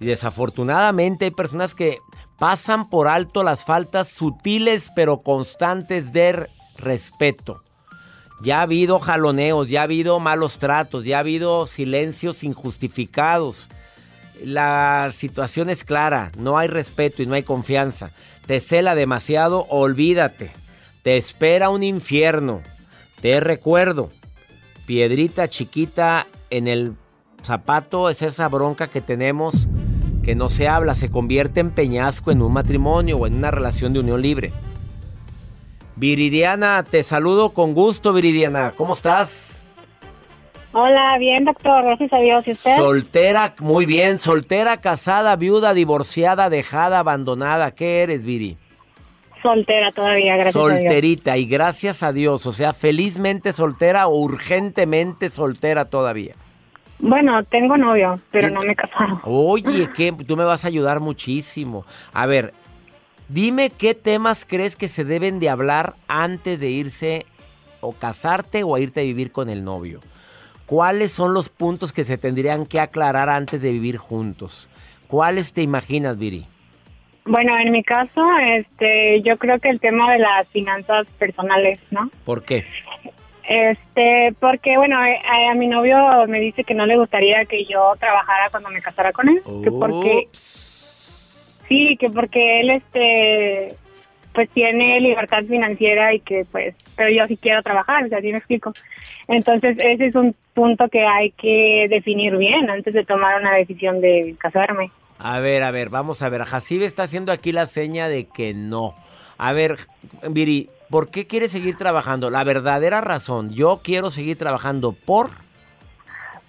Y 0.00 0.06
desafortunadamente 0.06 1.26
hay 1.26 1.30
personas 1.30 1.74
que 1.74 1.98
pasan 2.38 2.88
por 2.88 3.06
alto 3.06 3.42
las 3.42 3.66
faltas 3.66 4.08
sutiles 4.08 4.90
pero 4.96 5.18
constantes 5.18 6.10
de 6.10 6.48
respeto. 6.78 7.60
Ya 8.40 8.60
ha 8.60 8.62
habido 8.62 8.98
jaloneos, 8.98 9.68
ya 9.68 9.80
ha 9.80 9.84
habido 9.84 10.20
malos 10.20 10.56
tratos, 10.56 11.04
ya 11.04 11.18
ha 11.18 11.20
habido 11.20 11.66
silencios 11.66 12.44
injustificados. 12.44 13.68
La 14.44 15.10
situación 15.12 15.70
es 15.70 15.84
clara, 15.84 16.30
no 16.38 16.58
hay 16.58 16.68
respeto 16.68 17.22
y 17.22 17.26
no 17.26 17.34
hay 17.34 17.42
confianza. 17.42 18.10
Te 18.46 18.60
cela 18.60 18.94
demasiado, 18.94 19.66
olvídate. 19.68 20.50
Te 21.02 21.16
espera 21.16 21.70
un 21.70 21.82
infierno. 21.82 22.62
Te 23.20 23.40
recuerdo. 23.40 24.10
Piedrita 24.86 25.48
chiquita 25.48 26.26
en 26.50 26.68
el 26.68 26.94
zapato 27.42 28.08
es 28.10 28.22
esa 28.22 28.48
bronca 28.48 28.88
que 28.88 29.00
tenemos 29.00 29.68
que 30.26 30.34
no 30.34 30.50
se 30.50 30.66
habla, 30.66 30.96
se 30.96 31.08
convierte 31.08 31.60
en 31.60 31.70
peñasco 31.70 32.32
en 32.32 32.42
un 32.42 32.52
matrimonio 32.52 33.16
o 33.16 33.26
en 33.28 33.36
una 33.36 33.52
relación 33.52 33.92
de 33.92 34.00
unión 34.00 34.20
libre. 34.20 34.52
Viridiana, 35.94 36.82
te 36.82 37.04
saludo 37.04 37.50
con 37.50 37.74
gusto, 37.74 38.12
Viridiana. 38.12 38.74
¿Cómo 38.76 38.94
estás? 38.94 39.55
Hola, 40.78 41.16
bien, 41.16 41.46
doctor. 41.46 41.84
Gracias 41.84 42.12
a 42.12 42.18
Dios. 42.18 42.46
¿Y 42.46 42.50
usted? 42.50 42.76
Soltera, 42.76 43.54
muy 43.60 43.86
bien. 43.86 44.18
Soltera, 44.18 44.78
casada, 44.78 45.34
viuda, 45.34 45.72
divorciada, 45.72 46.50
dejada, 46.50 46.98
abandonada. 46.98 47.70
¿Qué 47.70 48.02
eres, 48.02 48.26
Viri? 48.26 48.58
Soltera 49.42 49.90
todavía, 49.92 50.34
gracias 50.34 50.54
a 50.54 50.68
Dios. 50.68 50.80
Solterita 50.82 51.38
y 51.38 51.46
gracias 51.46 52.02
a 52.02 52.12
Dios. 52.12 52.44
O 52.44 52.52
sea, 52.52 52.74
felizmente 52.74 53.54
soltera 53.54 54.06
o 54.06 54.16
urgentemente 54.16 55.30
soltera 55.30 55.86
todavía. 55.86 56.34
Bueno, 56.98 57.42
tengo 57.44 57.78
novio, 57.78 58.20
pero 58.30 58.50
no 58.50 58.60
me 58.62 58.72
he 58.72 58.76
casado. 58.76 59.18
Oye, 59.24 59.88
que 59.96 60.12
tú 60.12 60.36
me 60.36 60.44
vas 60.44 60.66
a 60.66 60.68
ayudar 60.68 61.00
muchísimo. 61.00 61.86
A 62.12 62.26
ver, 62.26 62.52
dime 63.30 63.70
qué 63.70 63.94
temas 63.94 64.44
crees 64.44 64.76
que 64.76 64.88
se 64.88 65.06
deben 65.06 65.40
de 65.40 65.48
hablar 65.48 65.94
antes 66.06 66.60
de 66.60 66.68
irse 66.68 67.24
o 67.80 67.92
casarte 67.92 68.62
o 68.62 68.74
a 68.74 68.80
irte 68.80 69.00
a 69.00 69.04
vivir 69.04 69.32
con 69.32 69.48
el 69.48 69.64
novio. 69.64 70.00
¿Cuáles 70.66 71.12
son 71.12 71.32
los 71.32 71.48
puntos 71.48 71.92
que 71.92 72.04
se 72.04 72.18
tendrían 72.18 72.66
que 72.66 72.80
aclarar 72.80 73.28
antes 73.28 73.62
de 73.62 73.70
vivir 73.70 73.96
juntos? 73.96 74.68
¿Cuáles 75.06 75.52
te 75.52 75.62
imaginas, 75.62 76.18
Viri? 76.18 76.44
Bueno, 77.24 77.56
en 77.58 77.72
mi 77.72 77.82
caso, 77.82 78.24
este, 78.38 79.22
yo 79.22 79.36
creo 79.36 79.58
que 79.58 79.68
el 79.68 79.80
tema 79.80 80.12
de 80.12 80.18
las 80.18 80.48
finanzas 80.48 81.06
personales, 81.18 81.78
¿no? 81.90 82.10
¿Por 82.24 82.44
qué? 82.44 82.64
Este, 83.48 84.34
porque 84.40 84.76
bueno, 84.76 85.04
eh, 85.04 85.20
a, 85.24 85.52
a 85.52 85.54
mi 85.54 85.68
novio 85.68 85.96
me 86.26 86.40
dice 86.40 86.64
que 86.64 86.74
no 86.74 86.84
le 86.84 86.96
gustaría 86.96 87.44
que 87.44 87.64
yo 87.64 87.94
trabajara 87.98 88.50
cuando 88.50 88.70
me 88.70 88.82
casara 88.82 89.12
con 89.12 89.28
él, 89.28 89.40
que 89.62 89.70
porque 89.70 90.28
sí, 91.68 91.96
que 91.96 92.10
porque 92.10 92.60
él 92.60 92.70
este 92.70 93.76
pues 94.36 94.50
tiene 94.50 95.00
libertad 95.00 95.42
financiera 95.44 96.12
y 96.12 96.20
que 96.20 96.44
pues, 96.52 96.76
pero 96.94 97.08
yo 97.08 97.26
sí 97.26 97.38
quiero 97.38 97.62
trabajar, 97.62 98.04
o 98.04 98.08
sea, 98.08 98.18
así 98.18 98.30
me 98.30 98.36
explico. 98.36 98.74
Entonces, 99.28 99.78
ese 99.80 100.08
es 100.08 100.14
un 100.14 100.36
punto 100.52 100.88
que 100.88 101.06
hay 101.06 101.30
que 101.30 101.86
definir 101.88 102.36
bien 102.36 102.68
antes 102.68 102.92
de 102.92 103.02
tomar 103.02 103.40
una 103.40 103.54
decisión 103.54 104.02
de 104.02 104.36
casarme. 104.38 104.90
A 105.18 105.40
ver, 105.40 105.62
a 105.62 105.70
ver, 105.70 105.88
vamos 105.88 106.20
a 106.20 106.28
ver. 106.28 106.42
Jacibe 106.44 106.84
está 106.84 107.04
haciendo 107.04 107.32
aquí 107.32 107.50
la 107.50 107.64
seña 107.64 108.08
de 108.08 108.26
que 108.26 108.52
no. 108.52 108.94
A 109.38 109.52
ver, 109.54 109.78
Viri, 110.28 110.68
¿por 110.90 111.10
qué 111.10 111.26
quieres 111.26 111.50
seguir 111.50 111.76
trabajando? 111.76 112.28
La 112.28 112.44
verdadera 112.44 113.00
razón, 113.00 113.54
yo 113.54 113.80
quiero 113.82 114.10
seguir 114.10 114.36
trabajando 114.36 114.92
por... 114.92 115.30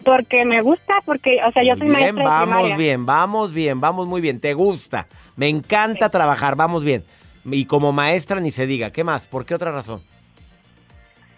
Porque 0.03 0.43
me 0.43 0.61
gusta, 0.61 0.95
porque, 1.05 1.39
o 1.47 1.51
sea, 1.53 1.63
yo 1.63 1.75
soy 1.77 1.87
Bien, 1.87 1.99
maestra 1.99 2.23
de 2.23 2.29
vamos 2.29 2.47
primaria. 2.55 2.77
bien, 2.77 3.05
vamos 3.05 3.53
bien, 3.53 3.79
vamos 3.79 4.07
muy 4.07 4.19
bien. 4.19 4.41
¿Te 4.41 4.53
gusta? 4.53 5.07
Me 5.37 5.47
encanta 5.47 6.09
trabajar, 6.09 6.55
vamos 6.57 6.83
bien. 6.83 7.03
Y 7.49 7.65
como 7.65 7.91
maestra 7.91 8.39
ni 8.39 8.51
se 8.51 8.67
diga. 8.67 8.91
¿Qué 8.91 9.03
más? 9.03 9.27
¿Por 9.27 9.45
qué 9.45 9.55
otra 9.55 9.71
razón? 9.71 10.01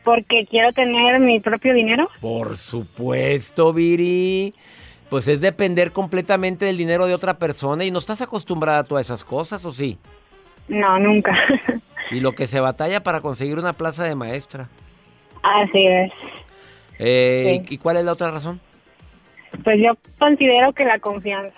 Porque 0.03 0.45
quiero 0.49 0.71
tener 0.73 1.19
mi 1.19 1.39
propio 1.39 1.73
dinero. 1.73 2.09
Por 2.21 2.57
supuesto, 2.57 3.73
Viri. 3.73 4.53
Pues 5.09 5.27
es 5.27 5.41
depender 5.41 5.91
completamente 5.91 6.65
del 6.65 6.77
dinero 6.77 7.05
de 7.07 7.13
otra 7.15 7.37
persona 7.37 7.83
y 7.83 7.91
no 7.91 7.99
estás 7.99 8.21
acostumbrada 8.21 8.79
a 8.79 8.83
todas 8.83 9.07
esas 9.07 9.23
cosas, 9.23 9.65
¿o 9.65 9.71
sí? 9.71 9.97
No, 10.67 10.99
nunca. 10.99 11.35
Y 12.11 12.19
lo 12.21 12.33
que 12.33 12.47
se 12.47 12.59
batalla 12.59 13.01
para 13.03 13.21
conseguir 13.21 13.57
una 13.59 13.73
plaza 13.73 14.03
de 14.03 14.15
maestra. 14.15 14.67
Así 15.43 15.85
es. 15.85 16.11
Eh, 16.99 17.63
Sí. 17.67 17.75
¿Y 17.75 17.77
cuál 17.77 17.97
es 17.97 18.05
la 18.05 18.13
otra 18.13 18.29
razón? 18.31 18.59
Pues 19.63 19.77
yo 19.79 19.93
considero 20.19 20.73
que 20.73 20.85
la 20.85 20.99
confianza 20.99 21.55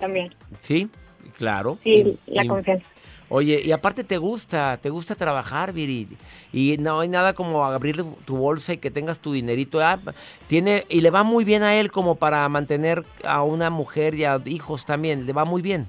también. 0.00 0.34
Sí, 0.60 0.88
claro. 1.36 1.78
Sí, 1.82 2.18
Y- 2.26 2.32
la 2.34 2.44
y- 2.44 2.48
confianza. 2.48 2.90
Oye, 3.34 3.62
y 3.64 3.72
aparte 3.72 4.04
te 4.04 4.18
gusta, 4.18 4.76
te 4.76 4.90
gusta 4.90 5.14
trabajar, 5.14 5.72
Viri. 5.72 6.06
Y 6.52 6.76
no 6.78 7.00
hay 7.00 7.08
nada 7.08 7.32
como 7.32 7.64
abrir 7.64 8.04
tu 8.26 8.36
bolsa 8.36 8.74
y 8.74 8.76
que 8.76 8.90
tengas 8.90 9.20
tu 9.20 9.32
dinerito. 9.32 9.80
Ah, 9.80 9.98
tiene, 10.48 10.84
y 10.90 11.00
le 11.00 11.10
va 11.10 11.22
muy 11.22 11.42
bien 11.42 11.62
a 11.62 11.74
él 11.76 11.90
como 11.90 12.16
para 12.16 12.46
mantener 12.50 13.06
a 13.24 13.42
una 13.42 13.70
mujer 13.70 14.14
y 14.14 14.26
a 14.26 14.38
hijos 14.44 14.84
también. 14.84 15.24
Le 15.24 15.32
va 15.32 15.46
muy 15.46 15.62
bien. 15.62 15.88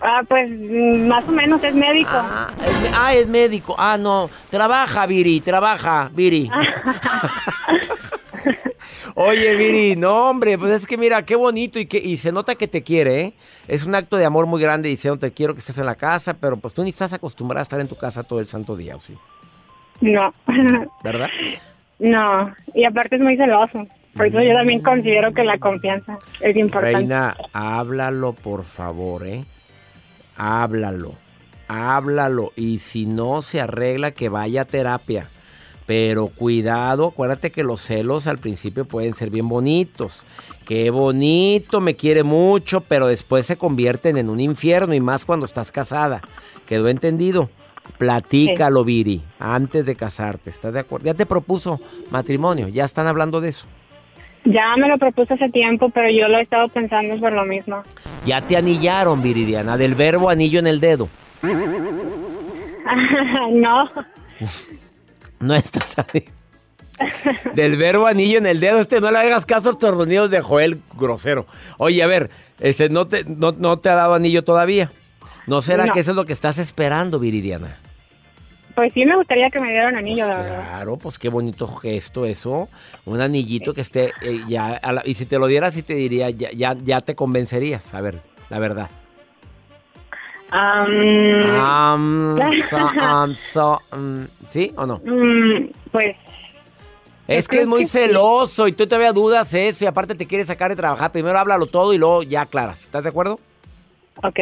Ah, 0.00 0.22
pues 0.28 0.50
mm, 0.50 1.06
más 1.06 1.22
o 1.28 1.30
menos 1.30 1.62
es 1.62 1.74
médico. 1.76 2.10
Ah, 2.12 2.50
es, 2.66 2.92
ah, 2.92 3.14
es 3.14 3.28
médico. 3.28 3.76
Ah, 3.78 3.96
no. 3.96 4.28
Trabaja, 4.50 5.06
Viri, 5.06 5.40
trabaja, 5.40 6.10
Viri. 6.12 6.50
Oye, 9.14 9.54
Viri, 9.56 9.96
no, 9.96 10.30
hombre, 10.30 10.56
pues 10.56 10.72
es 10.72 10.86
que 10.86 10.96
mira, 10.96 11.24
qué 11.24 11.36
bonito 11.36 11.78
y, 11.78 11.86
que, 11.86 11.98
y 11.98 12.16
se 12.16 12.32
nota 12.32 12.54
que 12.54 12.66
te 12.66 12.82
quiere, 12.82 13.20
¿eh? 13.20 13.32
Es 13.68 13.86
un 13.86 13.94
acto 13.94 14.16
de 14.16 14.24
amor 14.24 14.46
muy 14.46 14.60
grande 14.60 14.88
diciendo 14.88 15.18
te 15.18 15.32
quiero 15.32 15.52
que 15.54 15.60
estés 15.60 15.78
en 15.78 15.86
la 15.86 15.96
casa, 15.96 16.34
pero 16.34 16.56
pues 16.56 16.72
tú 16.72 16.82
ni 16.82 16.90
estás 16.90 17.12
acostumbrada 17.12 17.60
a 17.60 17.64
estar 17.64 17.80
en 17.80 17.88
tu 17.88 17.96
casa 17.96 18.22
todo 18.22 18.40
el 18.40 18.46
santo 18.46 18.76
día, 18.76 18.96
¿o 18.96 19.00
sí? 19.00 19.16
No, 20.00 20.32
¿Verdad? 21.04 21.28
no. 21.98 22.54
Y 22.74 22.84
aparte 22.84 23.16
es 23.16 23.22
muy 23.22 23.36
celoso. 23.36 23.86
Por 24.14 24.26
eso 24.26 24.40
yo 24.42 24.54
también 24.54 24.80
considero 24.82 25.32
que 25.32 25.44
la 25.44 25.58
confianza 25.58 26.18
es 26.40 26.56
importante. 26.56 26.98
Reina, 26.98 27.36
háblalo, 27.52 28.34
por 28.34 28.64
favor, 28.64 29.26
¿eh? 29.26 29.44
Háblalo, 30.36 31.14
háblalo. 31.68 32.52
Y 32.56 32.78
si 32.78 33.06
no 33.06 33.42
se 33.42 33.60
arregla, 33.60 34.10
que 34.10 34.28
vaya 34.28 34.62
a 34.62 34.64
terapia. 34.66 35.28
Pero 35.86 36.28
cuidado, 36.28 37.08
acuérdate 37.08 37.50
que 37.50 37.64
los 37.64 37.80
celos 37.80 38.26
al 38.26 38.38
principio 38.38 38.84
pueden 38.84 39.14
ser 39.14 39.30
bien 39.30 39.48
bonitos. 39.48 40.24
Qué 40.66 40.90
bonito, 40.90 41.80
me 41.80 41.96
quiere 41.96 42.22
mucho, 42.22 42.82
pero 42.82 43.08
después 43.08 43.46
se 43.46 43.56
convierten 43.56 44.16
en 44.16 44.28
un 44.28 44.40
infierno 44.40 44.94
y 44.94 45.00
más 45.00 45.24
cuando 45.24 45.46
estás 45.46 45.72
casada. 45.72 46.22
¿Quedó 46.66 46.88
entendido? 46.88 47.50
Platícalo, 47.98 48.84
Viri, 48.84 49.22
antes 49.38 49.86
de 49.86 49.96
casarte. 49.96 50.50
¿Estás 50.50 50.74
de 50.74 50.80
acuerdo? 50.80 51.06
Ya 51.06 51.14
te 51.14 51.26
propuso 51.26 51.80
matrimonio, 52.10 52.68
ya 52.68 52.84
están 52.84 53.06
hablando 53.06 53.40
de 53.40 53.48
eso. 53.48 53.66
Ya 54.44 54.76
me 54.76 54.88
lo 54.88 54.98
propuse 54.98 55.34
hace 55.34 55.48
tiempo, 55.48 55.90
pero 55.90 56.10
yo 56.10 56.26
lo 56.28 56.38
he 56.38 56.42
estado 56.42 56.68
pensando 56.68 57.18
por 57.20 57.32
lo 57.32 57.44
mismo. 57.44 57.82
Ya 58.24 58.40
te 58.40 58.56
anillaron, 58.56 59.22
Viridiana, 59.22 59.76
del 59.76 59.94
verbo 59.94 60.30
anillo 60.30 60.58
en 60.58 60.66
el 60.66 60.80
dedo. 60.80 61.08
no, 63.52 63.88
No 65.42 65.54
estás 65.54 65.96
ahí. 65.98 66.24
Del 67.54 67.76
verbo 67.76 68.06
anillo 68.06 68.38
en 68.38 68.46
el 68.46 68.60
dedo, 68.60 68.78
este 68.80 69.00
no 69.00 69.10
le 69.10 69.18
hagas 69.18 69.44
caso 69.44 69.70
a 69.70 69.72
los 69.72 69.80
sonidos 69.98 70.30
de 70.30 70.40
Joel 70.40 70.80
grosero. 70.96 71.46
Oye, 71.78 72.02
a 72.02 72.06
ver, 72.06 72.30
este 72.60 72.88
no 72.88 73.08
te, 73.08 73.24
no, 73.24 73.52
no 73.52 73.78
te 73.78 73.88
ha 73.88 73.94
dado 73.94 74.14
anillo 74.14 74.44
todavía. 74.44 74.92
¿No 75.46 75.60
será 75.62 75.86
No. 75.86 75.92
que 75.92 76.00
eso 76.00 76.12
es 76.12 76.16
lo 76.16 76.24
que 76.24 76.32
estás 76.32 76.58
esperando, 76.58 77.18
Viridiana? 77.18 77.76
pues 78.74 78.90
sí 78.94 79.04
me 79.04 79.14
gustaría 79.16 79.50
que 79.50 79.60
me 79.60 79.68
dieran 79.70 79.96
anillo, 79.96 80.26
la 80.26 80.38
verdad. 80.38 80.64
Claro, 80.66 80.96
pues 80.96 81.18
qué 81.18 81.28
bonito 81.28 81.66
gesto 81.68 82.24
eso. 82.24 82.70
Un 83.04 83.20
anillito 83.20 83.74
que 83.74 83.82
esté 83.82 84.12
eh, 84.22 84.40
ya. 84.48 84.68
a 84.68 84.92
la- 84.94 85.02
y 85.04 85.14
si 85.14 85.26
te 85.26 85.38
lo 85.38 85.46
dieras, 85.46 85.74
sí 85.74 85.82
te 85.82 85.92
diría, 85.94 86.30
ya, 86.30 86.50
ya, 86.52 86.74
ya 86.82 87.00
te 87.02 87.14
convencerías. 87.14 87.92
A 87.92 88.00
ver, 88.00 88.20
la 88.48 88.58
verdad. 88.60 88.88
Am, 90.54 92.38
Am, 93.00 93.34
so, 93.34 93.80
mm, 93.96 94.24
¿Sí 94.46 94.72
o 94.76 94.84
no? 94.86 95.00
mm, 95.04 95.70
pues 95.90 96.16
Es 97.26 97.48
que 97.48 97.62
es 97.62 97.66
muy 97.66 97.80
que 97.80 97.86
sí. 97.86 97.92
celoso 98.00 98.68
y 98.68 98.72
tú 98.72 98.86
todavía 98.86 99.12
dudas 99.12 99.54
eso 99.54 99.84
y 99.84 99.86
aparte 99.86 100.14
te 100.14 100.26
quieres 100.26 100.48
sacar 100.48 100.70
de 100.70 100.76
trabajar. 100.76 101.10
Primero 101.10 101.38
háblalo 101.38 101.66
todo 101.66 101.94
y 101.94 101.98
luego 101.98 102.22
ya 102.22 102.42
aclaras. 102.42 102.82
¿Estás 102.82 103.04
de 103.04 103.08
acuerdo? 103.10 103.40
ok. 104.22 104.38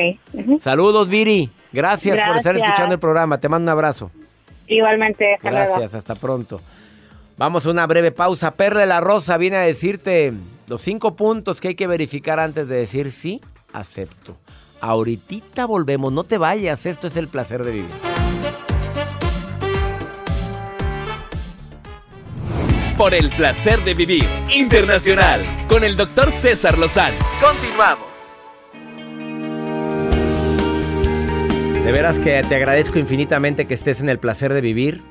Saludos, 0.61 1.09
Viri. 1.09 1.49
Gracias, 1.73 2.21
por 2.27 2.37
estar 2.39 2.57
escuchando 2.57 2.95
el 2.95 3.01
programa. 3.01 3.39
Te 3.39 3.49
mando 3.49 3.71
un 3.71 3.79
abrazo. 3.79 4.11
Igualmente, 4.67 5.35
hasta 5.35 5.51
luego. 5.51 5.67
Gracias, 5.75 5.95
hasta 5.95 6.15
pronto. 6.17 6.61
Vamos 7.37 7.67
a 7.67 7.71
una 7.71 7.87
breve 7.87 8.11
pausa. 8.11 8.53
Perla 8.53 8.81
de 8.81 8.87
la 8.87 9.01
Rosa 9.01 9.37
viene 9.39 9.57
a 9.59 9.61
decirte 9.61 10.33
los 10.69 10.83
cinco 10.83 11.15
puntos 11.15 11.61
que 11.61 11.69
hay 11.69 11.75
que 11.77 11.87
verificar 11.87 12.41
antes 12.41 12.67
de 12.69 12.77
decir 12.77 13.13
sí, 13.13 13.41
acepto. 13.73 14.37
Ahorita 14.81 15.67
volvemos, 15.67 16.11
no 16.11 16.25
te 16.25 16.39
vayas, 16.39 16.87
esto 16.87 17.07
es 17.07 17.17
el 17.19 17.29
placer 17.29 17.65
de 17.65 17.71
vivir. 17.71 17.91
Por 22.97 23.15
el 23.15 23.31
placer 23.31 23.85
de 23.85 23.95
vivir 23.95 24.27
internacional 24.55 25.45
con 25.69 25.85
el 25.85 25.97
doctor 25.97 26.31
César 26.33 26.79
Lozano. 26.79 27.17
Continuamos. 27.41 28.07
De 31.85 31.93
veras 31.93 32.19
que 32.19 32.43
te 32.49 32.55
agradezco 32.55 32.99
infinitamente 32.99 33.67
que 33.67 33.75
estés 33.75 34.01
en 34.01 34.09
el 34.09 34.19
placer 34.19 34.55
de 34.55 34.61
vivir. 34.63 35.03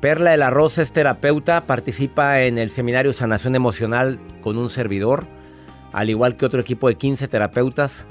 Perla 0.00 0.32
de 0.32 0.36
la 0.36 0.50
Rosa 0.50 0.82
es 0.82 0.92
terapeuta, 0.92 1.66
participa 1.66 2.42
en 2.42 2.58
el 2.58 2.68
seminario 2.68 3.12
Sanación 3.12 3.54
Emocional 3.54 4.18
con 4.40 4.58
un 4.58 4.70
servidor, 4.70 5.28
al 5.92 6.10
igual 6.10 6.36
que 6.36 6.46
otro 6.46 6.60
equipo 6.60 6.88
de 6.88 6.96
15 6.96 7.28
terapeutas, 7.28 8.06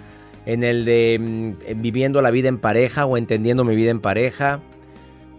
en 0.45 0.63
el 0.63 0.85
de 0.85 1.17
mm, 1.19 1.81
Viviendo 1.81 2.21
la 2.21 2.31
vida 2.31 2.49
en 2.49 2.57
pareja 2.57 3.05
o 3.05 3.17
Entendiendo 3.17 3.63
mi 3.63 3.75
vida 3.75 3.91
en 3.91 4.01
pareja. 4.01 4.61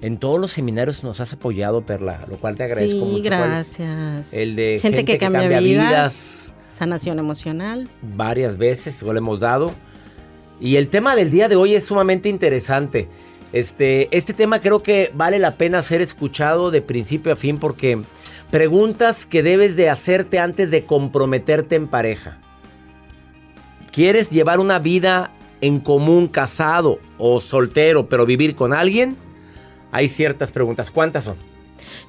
En 0.00 0.16
todos 0.16 0.40
los 0.40 0.50
seminarios 0.50 1.04
nos 1.04 1.20
has 1.20 1.32
apoyado, 1.32 1.86
Perla, 1.86 2.26
lo 2.28 2.36
cual 2.36 2.56
te 2.56 2.64
agradezco 2.64 2.98
sí, 2.98 3.04
mucho. 3.04 3.30
gracias. 3.30 4.34
El 4.34 4.56
de 4.56 4.80
gente, 4.82 5.04
que, 5.04 5.16
cambia, 5.16 5.60
vidas, 5.60 6.52
Sanación 6.72 7.20
emocional. 7.20 7.88
Varias 8.16 8.56
veces 8.56 9.00
lo 9.02 9.16
hemos 9.16 9.40
dado. 9.40 9.72
Y 10.60 10.76
el 10.76 10.88
tema 10.88 11.14
del 11.14 11.30
día 11.30 11.48
de 11.48 11.54
hoy 11.54 11.74
es 11.74 11.84
sumamente 11.84 12.28
interesante. 12.28 13.08
Este, 13.52 14.08
este 14.16 14.32
tema 14.32 14.60
creo 14.60 14.82
que 14.82 15.12
vale 15.14 15.38
la 15.38 15.56
pena 15.56 15.82
ser 15.82 16.00
escuchado 16.00 16.70
de 16.70 16.80
principio 16.80 17.32
a 17.32 17.36
fin 17.36 17.58
porque 17.58 18.02
preguntas 18.50 19.26
que 19.26 19.42
debes 19.42 19.76
de 19.76 19.90
hacerte 19.90 20.38
antes 20.38 20.70
de 20.70 20.84
comprometerte 20.84 21.76
en 21.76 21.86
pareja. 21.88 22.40
¿Quieres 23.92 24.30
llevar 24.30 24.58
una 24.58 24.78
vida 24.78 25.30
en 25.60 25.78
común 25.78 26.26
casado 26.26 26.98
o 27.18 27.40
soltero 27.40 28.08
pero 28.08 28.26
vivir 28.26 28.56
con 28.56 28.72
alguien? 28.72 29.16
hay 29.92 30.08
ciertas 30.08 30.50
preguntas. 30.50 30.90
¿Cuántas 30.90 31.24
son? 31.24 31.36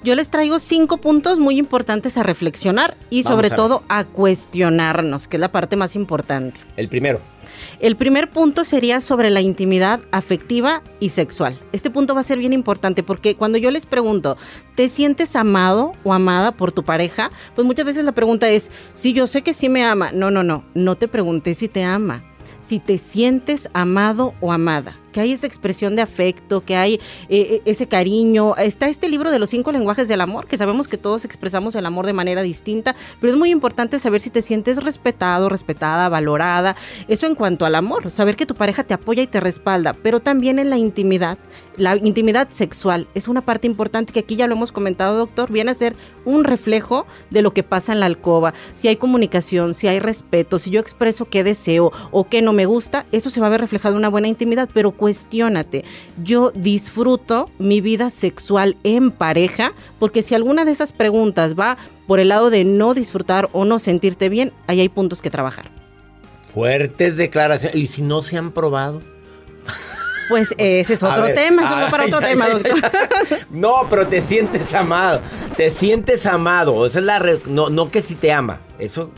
Yo 0.04 0.16
les 0.16 0.30
traigo 0.30 0.60
cinco 0.60 0.98
puntos 0.98 1.40
muy 1.40 1.60
importantes 1.60 2.18
a 2.18 2.24
reflexionar 2.24 2.98
y 3.10 3.24
sobre 3.24 3.50
todo 3.50 3.84
a 3.90 4.06
cuestionarnos, 4.06 5.28
que 5.28 5.38
es 5.38 5.42
la 5.42 5.52
parte 5.52 5.76
más 5.76 5.96
importante. 5.96 6.60
El 6.78 6.90
primero. 6.90 7.20
El 7.80 7.96
primer 7.96 8.30
punto 8.30 8.64
sería 8.64 9.02
sobre 9.02 9.30
la 9.30 9.42
intimidad 9.42 10.02
afectiva 10.12 10.82
y 11.00 11.10
sexual. 11.10 11.60
Este 11.72 11.90
punto 11.90 12.14
va 12.14 12.22
a 12.22 12.24
ser 12.24 12.38
bien 12.38 12.54
importante 12.54 13.04
porque 13.04 13.36
cuando 13.36 13.58
yo 13.58 13.72
les 13.72 13.86
pregunto, 13.86 14.38
¿te 14.76 14.88
sientes 14.90 15.36
amado 15.36 15.94
o 16.04 16.14
amada 16.14 16.52
por 16.52 16.72
tu 16.72 16.84
pareja? 16.84 17.32
Pues 17.56 17.66
muchas 17.66 17.86
veces 17.86 18.06
la 18.06 18.12
pregunta 18.12 18.50
es, 18.50 18.72
si 18.94 19.14
yo 19.14 19.28
sé 19.28 19.42
que 19.42 19.54
sí 19.54 19.70
me 19.70 19.84
ama. 19.84 20.12
No, 20.12 20.32
no, 20.32 20.44
no, 20.44 20.64
no 20.74 20.96
te 20.96 21.08
pregunté 21.08 21.54
si 21.54 21.68
te 21.68 21.84
ama, 21.84 22.24
si 22.66 22.80
te 22.80 22.98
sientes 22.98 23.70
amado 23.74 24.34
o 24.42 24.52
amada 24.52 24.98
que 25.14 25.22
hay 25.22 25.32
esa 25.32 25.48
expresión 25.48 25.96
de 25.96 26.02
afecto, 26.02 26.66
que 26.66 26.76
hay 26.76 26.96
eh, 26.96 27.00
eh, 27.30 27.62
ese 27.64 27.88
cariño. 27.88 28.58
Está 28.58 28.90
este 28.90 29.08
libro 29.08 29.32
de 29.32 29.40
los 29.40 29.50
cinco 29.50 29.72
lenguajes 29.72 30.10
del 30.10 30.20
amor, 30.20 30.48
que 30.48 30.58
sabemos 30.58 30.90
que 30.90 30.98
todos 30.98 31.24
expresamos 31.24 31.76
el 31.76 31.86
amor 31.86 32.06
de 32.06 32.12
manera 32.12 32.42
distinta, 32.42 32.96
pero 33.22 33.32
es 33.32 33.40
muy 33.40 33.52
importante 33.52 34.00
saber 34.00 34.20
si 34.20 34.30
te 34.30 34.42
sientes 34.42 34.84
respetado, 34.84 35.48
respetada, 35.48 36.10
valorada. 36.10 36.76
Eso 37.08 37.28
en 37.28 37.36
cuanto 37.36 37.66
al 37.66 37.76
amor, 37.76 38.12
saber 38.12 38.36
que 38.36 38.46
tu 38.46 38.56
pareja 38.56 38.84
te 38.84 38.94
apoya 38.94 39.24
y 39.24 39.28
te 39.28 39.40
respalda, 39.40 39.94
pero 39.94 40.20
también 40.20 40.60
en 40.60 40.70
la 40.70 40.78
intimidad. 40.78 41.38
La 41.76 41.96
intimidad 41.96 42.50
sexual 42.52 43.08
es 43.16 43.28
una 43.28 43.42
parte 43.42 43.66
importante 43.66 44.14
que 44.14 44.20
aquí 44.20 44.36
ya 44.36 44.48
lo 44.48 44.54
hemos 44.54 44.72
comentado, 44.72 45.18
doctor, 45.18 45.52
viene 45.52 45.72
a 45.72 45.76
ser 45.76 45.96
un 46.24 46.44
reflejo 46.44 47.08
de 47.32 47.42
lo 47.42 47.54
que 47.54 47.64
pasa 47.64 47.94
en 47.94 48.00
la 48.00 48.06
alcoba. 48.06 48.54
Si 48.76 48.88
hay 48.88 48.98
comunicación, 48.98 49.74
si 49.74 49.88
hay 49.88 50.00
respeto, 50.00 50.60
si 50.60 50.70
yo 50.70 50.80
expreso 50.80 51.26
qué 51.26 51.44
deseo 51.44 51.92
o 52.12 52.26
qué 52.26 52.44
no 52.44 52.54
me 52.54 52.68
gusta, 52.68 53.08
eso 53.12 53.32
se 53.32 53.42
va 53.42 53.48
a 53.48 53.50
ver 53.50 53.62
reflejado 53.62 53.96
en 53.96 54.00
una 54.00 54.10
buena 54.10 54.28
intimidad, 54.28 54.70
pero 54.72 54.92
cuestiónate. 55.04 55.84
Yo 56.24 56.52
disfruto 56.56 57.50
mi 57.60 57.82
vida 57.82 58.10
sexual 58.10 58.78
en 58.86 59.12
pareja, 59.12 59.74
porque 60.00 60.22
si 60.22 60.34
alguna 60.34 60.64
de 60.64 60.72
esas 60.72 60.94
preguntas 60.94 61.60
va 61.60 61.76
por 62.08 62.22
el 62.22 62.30
lado 62.30 62.50
de 62.50 62.64
no 62.64 62.94
disfrutar 62.94 63.50
o 63.52 63.66
no 63.66 63.80
sentirte 63.80 64.30
bien, 64.30 64.54
ahí 64.66 64.80
hay 64.80 64.88
puntos 64.88 65.22
que 65.22 65.30
trabajar. 65.30 65.66
Fuertes 66.54 67.18
declaraciones. 67.18 67.76
¿Y 67.76 67.88
si 67.88 68.02
no 68.02 68.22
se 68.22 68.38
han 68.38 68.54
probado? 68.54 69.02
Pues 70.30 70.56
ese 70.58 70.94
es 70.94 71.04
otro 71.04 71.26
tema, 71.34 71.66
eso 71.66 71.76
va 71.76 71.90
para 71.90 72.06
otro 72.06 72.22
tema, 72.22 72.48
doctor. 72.48 72.80
no, 73.50 73.86
pero 73.90 74.08
te 74.08 74.22
sientes 74.22 74.74
amado, 74.74 75.20
te 75.58 75.70
sientes 75.70 76.26
amado. 76.26 76.86
Esa 76.86 77.00
es 77.00 77.06
la 77.06 77.22
no, 77.46 77.70
no 77.70 77.92
que 77.92 78.02
si 78.02 78.16
te 78.16 78.32
ama, 78.32 78.62
eso 78.80 79.12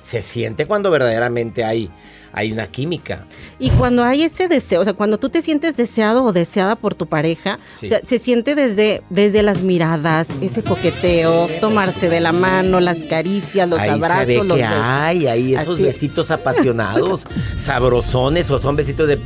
se 0.00 0.22
siente 0.22 0.66
cuando 0.66 0.90
verdaderamente 0.90 1.62
hay 1.62 1.88
hay 2.34 2.52
una 2.52 2.66
química. 2.66 3.26
Y 3.58 3.70
cuando 3.70 4.04
hay 4.04 4.24
ese 4.24 4.48
deseo, 4.48 4.80
o 4.80 4.84
sea, 4.84 4.92
cuando 4.92 5.18
tú 5.18 5.28
te 5.28 5.40
sientes 5.40 5.76
deseado 5.76 6.24
o 6.24 6.32
deseada 6.32 6.76
por 6.76 6.94
tu 6.94 7.06
pareja, 7.06 7.58
o 7.82 7.86
sea, 7.86 8.00
se 8.04 8.18
siente 8.18 8.54
desde, 8.54 9.02
desde 9.08 9.42
las 9.42 9.62
miradas, 9.62 10.28
ese 10.40 10.62
coqueteo, 10.62 11.48
tomarse 11.60 12.08
de 12.08 12.20
la 12.20 12.32
mano, 12.32 12.80
las 12.80 13.04
caricias, 13.04 13.68
los 13.68 13.80
abrazos, 13.80 14.26
se 14.26 14.38
ve 14.38 14.44
los 14.44 14.58
que 14.58 14.64
Hay 14.64 15.26
ahí 15.26 15.54
esos 15.54 15.80
besitos 15.80 16.30
apasionados, 16.30 17.26
sabrosones 17.56 18.50
o 18.50 18.58
son 18.58 18.76
besitos 18.76 19.06
de, 19.06 19.20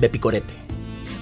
de 0.00 0.08
picorete 0.08 0.62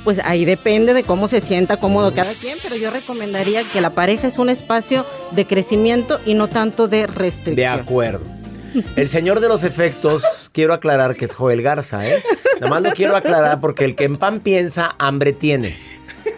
pues 0.05 0.19
ahí 0.25 0.47
depende 0.47 0.95
de 0.95 1.05
cómo 1.05 1.29
se 1.29 1.43
sienta 1.43 1.79
cómodo 1.79 2.15
cada 2.15 2.33
quien, 2.33 2.57
pero 2.63 2.75
yo 2.75 2.91
recomendaría 2.91 3.63
que 3.65 3.83
la 3.83 3.91
pareja 3.91 4.29
es 4.29 4.39
un 4.39 4.49
espacio 4.49 5.05
de 5.33 5.47
crecimiento 5.47 6.21
y 6.25 6.33
no 6.33 6.49
tanto 6.49 6.89
de 6.89 7.07
restricción. 7.07 7.57
De 7.57 7.67
acuerdo. 7.67 8.40
El 8.97 9.09
señor 9.09 9.41
de 9.41 9.49
los 9.49 9.65
efectos, 9.65 10.51
quiero 10.53 10.73
aclarar 10.73 11.17
que 11.17 11.25
es 11.25 11.35
Joel 11.35 11.63
Garza, 11.63 12.09
¿eh? 12.09 12.23
Nada 12.61 12.71
más 12.71 12.83
lo 12.83 12.91
quiero 12.93 13.17
aclarar 13.17 13.61
porque 13.61 13.85
el 13.85 13.95
que 13.95 14.05
en 14.05 14.17
pan 14.17 14.41
piensa, 14.41 14.95
hambre 14.99 15.33
tiene. 15.33 15.79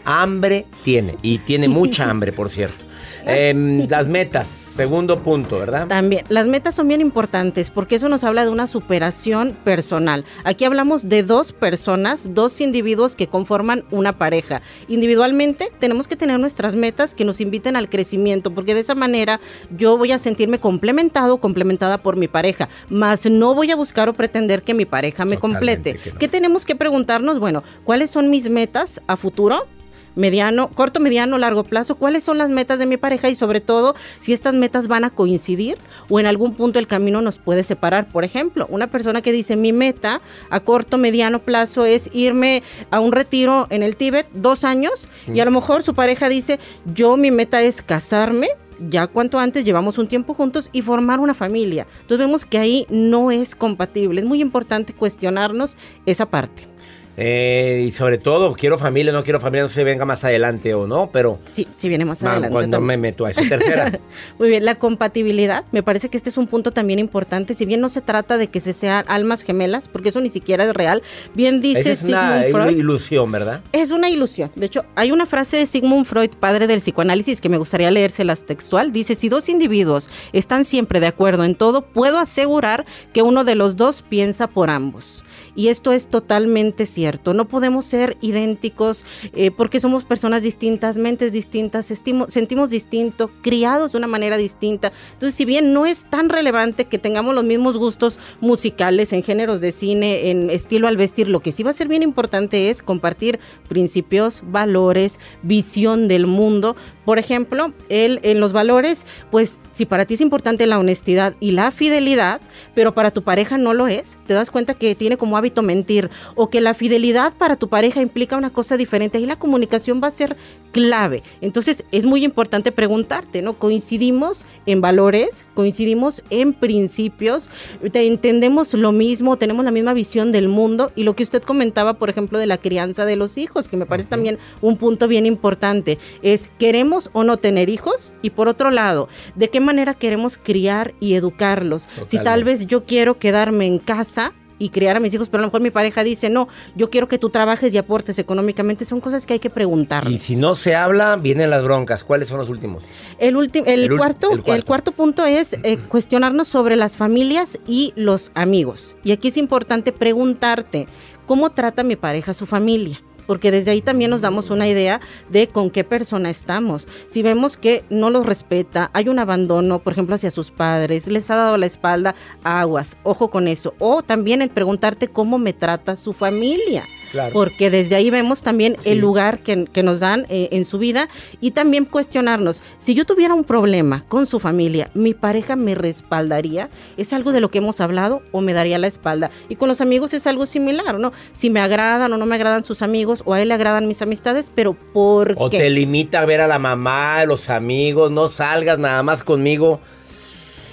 Hambre 0.04 0.66
tiene. 0.84 1.16
Y 1.22 1.38
tiene 1.38 1.68
mucha 1.68 2.08
hambre, 2.08 2.32
por 2.32 2.48
cierto. 2.48 2.84
Em, 3.26 3.88
las 3.88 4.08
metas, 4.08 4.48
segundo 4.48 5.22
punto, 5.22 5.58
¿verdad? 5.58 5.86
También, 5.86 6.24
las 6.28 6.46
metas 6.48 6.74
son 6.74 6.88
bien 6.88 7.00
importantes 7.00 7.70
porque 7.70 7.96
eso 7.96 8.08
nos 8.08 8.24
habla 8.24 8.44
de 8.44 8.50
una 8.50 8.66
superación 8.66 9.56
personal. 9.64 10.24
Aquí 10.44 10.64
hablamos 10.64 11.08
de 11.08 11.22
dos 11.22 11.52
personas, 11.52 12.34
dos 12.34 12.60
individuos 12.60 13.16
que 13.16 13.28
conforman 13.28 13.84
una 13.90 14.18
pareja. 14.18 14.62
Individualmente 14.88 15.70
tenemos 15.78 16.08
que 16.08 16.16
tener 16.16 16.40
nuestras 16.40 16.74
metas 16.74 17.14
que 17.14 17.24
nos 17.24 17.40
inviten 17.40 17.76
al 17.76 17.88
crecimiento 17.88 18.52
porque 18.54 18.74
de 18.74 18.80
esa 18.80 18.94
manera 18.94 19.40
yo 19.76 19.96
voy 19.96 20.12
a 20.12 20.18
sentirme 20.18 20.58
complementado, 20.58 21.38
complementada 21.38 21.98
por 21.98 22.16
mi 22.16 22.28
pareja, 22.28 22.68
más 22.88 23.28
no 23.30 23.54
voy 23.54 23.70
a 23.70 23.76
buscar 23.76 24.08
o 24.08 24.14
pretender 24.14 24.62
que 24.62 24.74
mi 24.74 24.84
pareja 24.84 25.24
me 25.24 25.38
complete. 25.38 25.98
¿Qué 26.18 26.28
tenemos 26.28 26.64
que 26.64 26.76
preguntarnos? 26.76 27.38
Bueno, 27.38 27.62
¿cuáles 27.84 28.10
son 28.10 28.30
mis 28.30 28.48
metas 28.50 29.00
a 29.06 29.16
futuro? 29.16 29.66
Mediano, 30.14 30.68
corto, 30.70 31.00
mediano, 31.00 31.38
largo 31.38 31.64
plazo, 31.64 31.96
cuáles 31.96 32.24
son 32.24 32.38
las 32.38 32.50
metas 32.50 32.78
de 32.78 32.86
mi 32.86 32.96
pareja 32.96 33.28
y 33.28 33.34
sobre 33.34 33.60
todo 33.60 33.94
si 34.20 34.32
estas 34.32 34.54
metas 34.54 34.88
van 34.88 35.04
a 35.04 35.10
coincidir 35.10 35.78
o 36.08 36.20
en 36.20 36.26
algún 36.26 36.54
punto 36.54 36.78
el 36.78 36.86
camino 36.86 37.22
nos 37.22 37.38
puede 37.38 37.62
separar. 37.62 38.08
Por 38.08 38.24
ejemplo, 38.24 38.66
una 38.70 38.88
persona 38.88 39.22
que 39.22 39.32
dice 39.32 39.56
mi 39.56 39.72
meta 39.72 40.20
a 40.50 40.60
corto, 40.60 40.98
mediano 40.98 41.38
plazo 41.40 41.84
es 41.84 42.10
irme 42.12 42.62
a 42.90 43.00
un 43.00 43.12
retiro 43.12 43.66
en 43.70 43.82
el 43.82 43.96
Tíbet 43.96 44.28
dos 44.32 44.64
años 44.64 45.08
y 45.32 45.40
a 45.40 45.44
lo 45.44 45.50
mejor 45.50 45.82
su 45.82 45.94
pareja 45.94 46.28
dice 46.28 46.58
yo 46.94 47.16
mi 47.16 47.30
meta 47.30 47.62
es 47.62 47.82
casarme 47.82 48.48
ya 48.88 49.06
cuanto 49.06 49.38
antes 49.38 49.64
llevamos 49.64 49.98
un 49.98 50.08
tiempo 50.08 50.34
juntos 50.34 50.68
y 50.72 50.82
formar 50.82 51.20
una 51.20 51.34
familia. 51.34 51.86
Entonces 52.00 52.18
vemos 52.18 52.44
que 52.44 52.58
ahí 52.58 52.86
no 52.90 53.30
es 53.30 53.54
compatible. 53.54 54.20
Es 54.20 54.26
muy 54.26 54.40
importante 54.40 54.92
cuestionarnos 54.92 55.76
esa 56.06 56.26
parte. 56.26 56.71
Eh, 57.16 57.84
y 57.86 57.92
sobre 57.92 58.18
todo, 58.18 58.54
quiero 58.54 58.78
familia, 58.78 59.12
no 59.12 59.22
quiero 59.22 59.38
familia, 59.38 59.62
no 59.62 59.68
sé 59.68 59.76
si 59.76 59.84
venga 59.84 60.04
más 60.04 60.24
adelante 60.24 60.72
o 60.74 60.86
no, 60.86 61.10
pero... 61.12 61.38
Sí, 61.44 61.68
sí 61.76 61.88
viene 61.88 62.04
más 62.04 62.22
adelante. 62.22 62.50
Cuando 62.50 62.80
me 62.80 62.96
meto 62.96 63.26
a 63.26 63.30
esa 63.30 63.42
tercera. 63.42 64.00
Muy 64.38 64.48
bien, 64.48 64.64
la 64.64 64.76
compatibilidad, 64.76 65.64
me 65.72 65.82
parece 65.82 66.08
que 66.08 66.16
este 66.16 66.30
es 66.30 66.38
un 66.38 66.46
punto 66.46 66.72
también 66.72 66.98
importante, 66.98 67.54
si 67.54 67.66
bien 67.66 67.80
no 67.80 67.88
se 67.88 68.00
trata 68.00 68.38
de 68.38 68.48
que 68.48 68.60
se 68.60 68.72
sean 68.72 69.04
almas 69.08 69.42
gemelas, 69.42 69.88
porque 69.88 70.08
eso 70.08 70.20
ni 70.20 70.30
siquiera 70.30 70.64
es 70.64 70.72
real, 70.74 71.02
bien 71.34 71.60
dice 71.60 71.92
es 71.92 72.02
una, 72.02 72.46
ilusión, 72.70 73.30
¿verdad? 73.30 73.60
Es 73.72 73.90
una 73.90 74.08
ilusión. 74.08 74.50
De 74.54 74.66
hecho, 74.66 74.84
hay 74.94 75.12
una 75.12 75.26
frase 75.26 75.58
de 75.58 75.66
Sigmund 75.66 76.06
Freud, 76.06 76.30
padre 76.40 76.66
del 76.66 76.80
psicoanálisis, 76.80 77.40
que 77.40 77.48
me 77.48 77.58
gustaría 77.58 77.90
leérselas 77.90 78.44
textual, 78.44 78.92
dice, 78.92 79.14
si 79.14 79.28
dos 79.28 79.48
individuos 79.48 80.08
están 80.32 80.64
siempre 80.64 81.00
de 81.00 81.08
acuerdo 81.08 81.44
en 81.44 81.56
todo, 81.56 81.82
puedo 81.82 82.18
asegurar 82.18 82.86
que 83.12 83.22
uno 83.22 83.44
de 83.44 83.54
los 83.54 83.76
dos 83.76 84.02
piensa 84.02 84.46
por 84.46 84.70
ambos. 84.70 85.24
Y 85.54 85.68
esto 85.68 85.92
es 85.92 86.08
totalmente 86.08 86.86
cierto. 86.86 87.34
No 87.34 87.46
podemos 87.46 87.84
ser 87.84 88.16
idénticos 88.20 89.04
eh, 89.34 89.50
porque 89.50 89.80
somos 89.80 90.04
personas 90.04 90.42
distintas, 90.42 90.96
mentes 90.96 91.32
distintas, 91.32 91.86
sentimos 91.86 92.70
distinto, 92.70 93.30
criados 93.42 93.92
de 93.92 93.98
una 93.98 94.06
manera 94.06 94.36
distinta. 94.36 94.92
Entonces, 95.12 95.34
si 95.34 95.44
bien 95.44 95.72
no 95.74 95.86
es 95.86 96.08
tan 96.08 96.28
relevante 96.28 96.86
que 96.86 96.98
tengamos 96.98 97.34
los 97.34 97.44
mismos 97.44 97.76
gustos 97.76 98.18
musicales 98.40 99.12
en 99.12 99.22
géneros 99.22 99.60
de 99.60 99.72
cine, 99.72 100.30
en 100.30 100.50
estilo 100.50 100.88
al 100.88 100.96
vestir, 100.96 101.28
lo 101.28 101.40
que 101.40 101.52
sí 101.52 101.62
va 101.62 101.70
a 101.70 101.74
ser 101.74 101.88
bien 101.88 102.02
importante 102.02 102.70
es 102.70 102.82
compartir 102.82 103.38
principios, 103.68 104.42
valores, 104.46 105.20
visión 105.42 106.08
del 106.08 106.26
mundo. 106.26 106.76
Por 107.04 107.18
ejemplo, 107.18 107.72
el, 107.88 108.20
en 108.22 108.40
los 108.40 108.52
valores, 108.52 109.06
pues 109.30 109.58
si 109.70 109.86
para 109.86 110.06
ti 110.06 110.14
es 110.14 110.20
importante 110.20 110.66
la 110.66 110.78
honestidad 110.78 111.34
y 111.40 111.52
la 111.52 111.70
fidelidad, 111.70 112.40
pero 112.74 112.94
para 112.94 113.10
tu 113.10 113.22
pareja 113.22 113.58
no 113.58 113.74
lo 113.74 113.88
es, 113.88 114.18
te 114.26 114.34
das 114.34 114.50
cuenta 114.50 114.74
que 114.74 114.94
tiene 114.94 115.16
como 115.16 115.36
hábito 115.36 115.62
mentir 115.62 116.10
o 116.34 116.50
que 116.50 116.60
la 116.60 116.74
fidelidad 116.74 117.32
para 117.34 117.56
tu 117.56 117.68
pareja 117.68 118.00
implica 118.00 118.36
una 118.36 118.50
cosa 118.50 118.76
diferente, 118.76 119.18
ahí 119.18 119.26
la 119.26 119.38
comunicación 119.38 120.00
va 120.02 120.08
a 120.08 120.12
ser 120.12 120.36
clave. 120.72 121.22
Entonces 121.40 121.84
es 121.92 122.04
muy 122.04 122.24
importante 122.24 122.72
preguntarte, 122.72 123.42
¿no? 123.42 123.54
¿Coincidimos 123.54 124.46
en 124.66 124.80
valores? 124.80 125.46
¿Coincidimos 125.54 126.22
en 126.30 126.54
principios? 126.54 127.48
¿Entendemos 127.82 128.74
lo 128.74 128.92
mismo? 128.92 129.36
¿Tenemos 129.36 129.64
la 129.64 129.70
misma 129.70 129.92
visión 129.92 130.32
del 130.32 130.48
mundo? 130.48 130.90
Y 130.96 131.04
lo 131.04 131.14
que 131.14 131.22
usted 131.22 131.42
comentaba, 131.42 131.94
por 131.94 132.10
ejemplo, 132.10 132.38
de 132.38 132.46
la 132.46 132.58
crianza 132.58 133.04
de 133.04 133.16
los 133.16 133.38
hijos, 133.38 133.68
que 133.68 133.76
me 133.76 133.86
parece 133.86 134.08
también 134.08 134.38
un 134.60 134.76
punto 134.76 135.08
bien 135.08 135.26
importante, 135.26 135.98
es 136.22 136.50
¿queremos 136.58 136.91
o 137.12 137.24
no 137.24 137.36
tener 137.36 137.68
hijos? 137.68 138.14
Y 138.22 138.30
por 138.30 138.48
otro 138.48 138.70
lado, 138.70 139.08
¿de 139.34 139.50
qué 139.50 139.60
manera 139.60 139.94
queremos 139.94 140.38
criar 140.38 140.94
y 141.00 141.14
educarlos? 141.14 141.88
Si 142.06 142.18
tal 142.18 142.44
vez 142.44 142.66
yo 142.66 142.84
quiero 142.84 143.18
quedarme 143.18 143.66
en 143.66 143.78
casa, 143.78 144.32
y 144.62 144.68
criar 144.68 144.96
a 144.96 145.00
mis 145.00 145.12
hijos, 145.12 145.28
pero 145.28 145.40
a 145.40 145.42
lo 145.42 145.48
mejor 145.48 145.60
mi 145.60 145.70
pareja 145.70 146.04
dice, 146.04 146.30
no, 146.30 146.46
yo 146.76 146.88
quiero 146.88 147.08
que 147.08 147.18
tú 147.18 147.30
trabajes 147.30 147.74
y 147.74 147.78
aportes 147.78 148.20
económicamente. 148.20 148.84
Son 148.84 149.00
cosas 149.00 149.26
que 149.26 149.32
hay 149.32 149.38
que 149.40 149.50
preguntar. 149.50 150.08
Y 150.08 150.20
si 150.20 150.36
no 150.36 150.54
se 150.54 150.76
habla, 150.76 151.16
vienen 151.16 151.50
las 151.50 151.64
broncas. 151.64 152.04
¿Cuáles 152.04 152.28
son 152.28 152.38
los 152.38 152.48
últimos? 152.48 152.84
El, 153.18 153.36
último, 153.36 153.66
el, 153.66 153.96
cuarto, 153.96 154.30
el, 154.46 154.64
cuarto. 154.64 154.92
punto 154.92 155.24
es 155.26 155.54
eh, 155.64 155.78
cuestionarnos 155.88 156.46
sobre 156.46 156.76
las 156.76 156.96
familias 156.96 157.58
y 157.66 157.92
los 157.96 158.30
amigos. 158.34 158.94
Y 159.02 159.10
aquí 159.10 159.28
es 159.28 159.36
importante 159.36 159.90
preguntarte, 159.90 160.86
¿cómo 161.26 161.50
trata 161.50 161.82
mi 161.82 161.96
pareja 161.96 162.30
a 162.30 162.34
su 162.34 162.46
familia? 162.46 163.02
Porque 163.32 163.50
desde 163.50 163.70
ahí 163.70 163.80
también 163.80 164.10
nos 164.10 164.20
damos 164.20 164.50
una 164.50 164.68
idea 164.68 165.00
de 165.30 165.48
con 165.48 165.70
qué 165.70 165.84
persona 165.84 166.28
estamos. 166.28 166.86
Si 167.06 167.22
vemos 167.22 167.56
que 167.56 167.82
no 167.88 168.10
los 168.10 168.26
respeta, 168.26 168.90
hay 168.92 169.08
un 169.08 169.18
abandono, 169.18 169.78
por 169.78 169.94
ejemplo, 169.94 170.16
hacia 170.16 170.30
sus 170.30 170.50
padres, 170.50 171.06
les 171.06 171.30
ha 171.30 171.36
dado 171.36 171.56
la 171.56 171.64
espalda, 171.64 172.14
aguas, 172.44 172.98
ojo 173.04 173.30
con 173.30 173.48
eso. 173.48 173.72
O 173.78 174.02
también 174.02 174.42
el 174.42 174.50
preguntarte 174.50 175.08
cómo 175.08 175.38
me 175.38 175.54
trata 175.54 175.96
su 175.96 176.12
familia. 176.12 176.84
Porque 177.32 177.70
desde 177.70 177.96
ahí 177.96 178.10
vemos 178.10 178.42
también 178.42 178.76
el 178.84 178.98
lugar 178.98 179.40
que, 179.40 179.82
nos 179.82 180.00
dan 180.00 180.26
eh, 180.28 180.48
en 180.52 180.64
su 180.64 180.78
vida 180.78 181.08
y 181.40 181.50
también 181.50 181.84
cuestionarnos, 181.84 182.62
si 182.78 182.94
yo 182.94 183.04
tuviera 183.04 183.34
un 183.34 183.44
problema 183.44 184.04
con 184.08 184.26
su 184.26 184.38
familia, 184.38 184.90
¿mi 184.94 185.12
pareja 185.14 185.56
me 185.56 185.74
respaldaría? 185.74 186.68
¿Es 186.96 187.12
algo 187.12 187.32
de 187.32 187.40
lo 187.40 187.50
que 187.50 187.58
hemos 187.58 187.80
hablado 187.80 188.22
o 188.30 188.40
me 188.40 188.52
daría 188.52 188.78
la 188.78 188.86
espalda? 188.86 189.30
Y 189.48 189.56
con 189.56 189.68
los 189.68 189.80
amigos 189.80 190.14
es 190.14 190.26
algo 190.26 190.46
similar, 190.46 190.98
¿no? 190.98 191.12
Si 191.32 191.50
me 191.50 191.60
agradan 191.60 192.12
o 192.12 192.16
no 192.16 192.26
me 192.26 192.36
agradan 192.36 192.64
sus 192.64 192.82
amigos 192.82 193.22
o 193.24 193.34
a 193.34 193.42
él 193.42 193.48
le 193.48 193.54
agradan 193.54 193.88
mis 193.88 194.02
amistades, 194.02 194.50
pero 194.54 194.74
¿por 194.74 195.34
o 195.36 195.50
te 195.50 195.68
limita 195.70 196.20
a 196.20 196.24
ver 196.24 196.40
a 196.40 196.46
la 196.46 196.58
mamá, 196.58 197.18
a 197.18 197.26
los 197.26 197.50
amigos, 197.50 198.10
no 198.10 198.28
salgas 198.28 198.78
nada 198.78 199.02
más 199.02 199.24
conmigo 199.24 199.80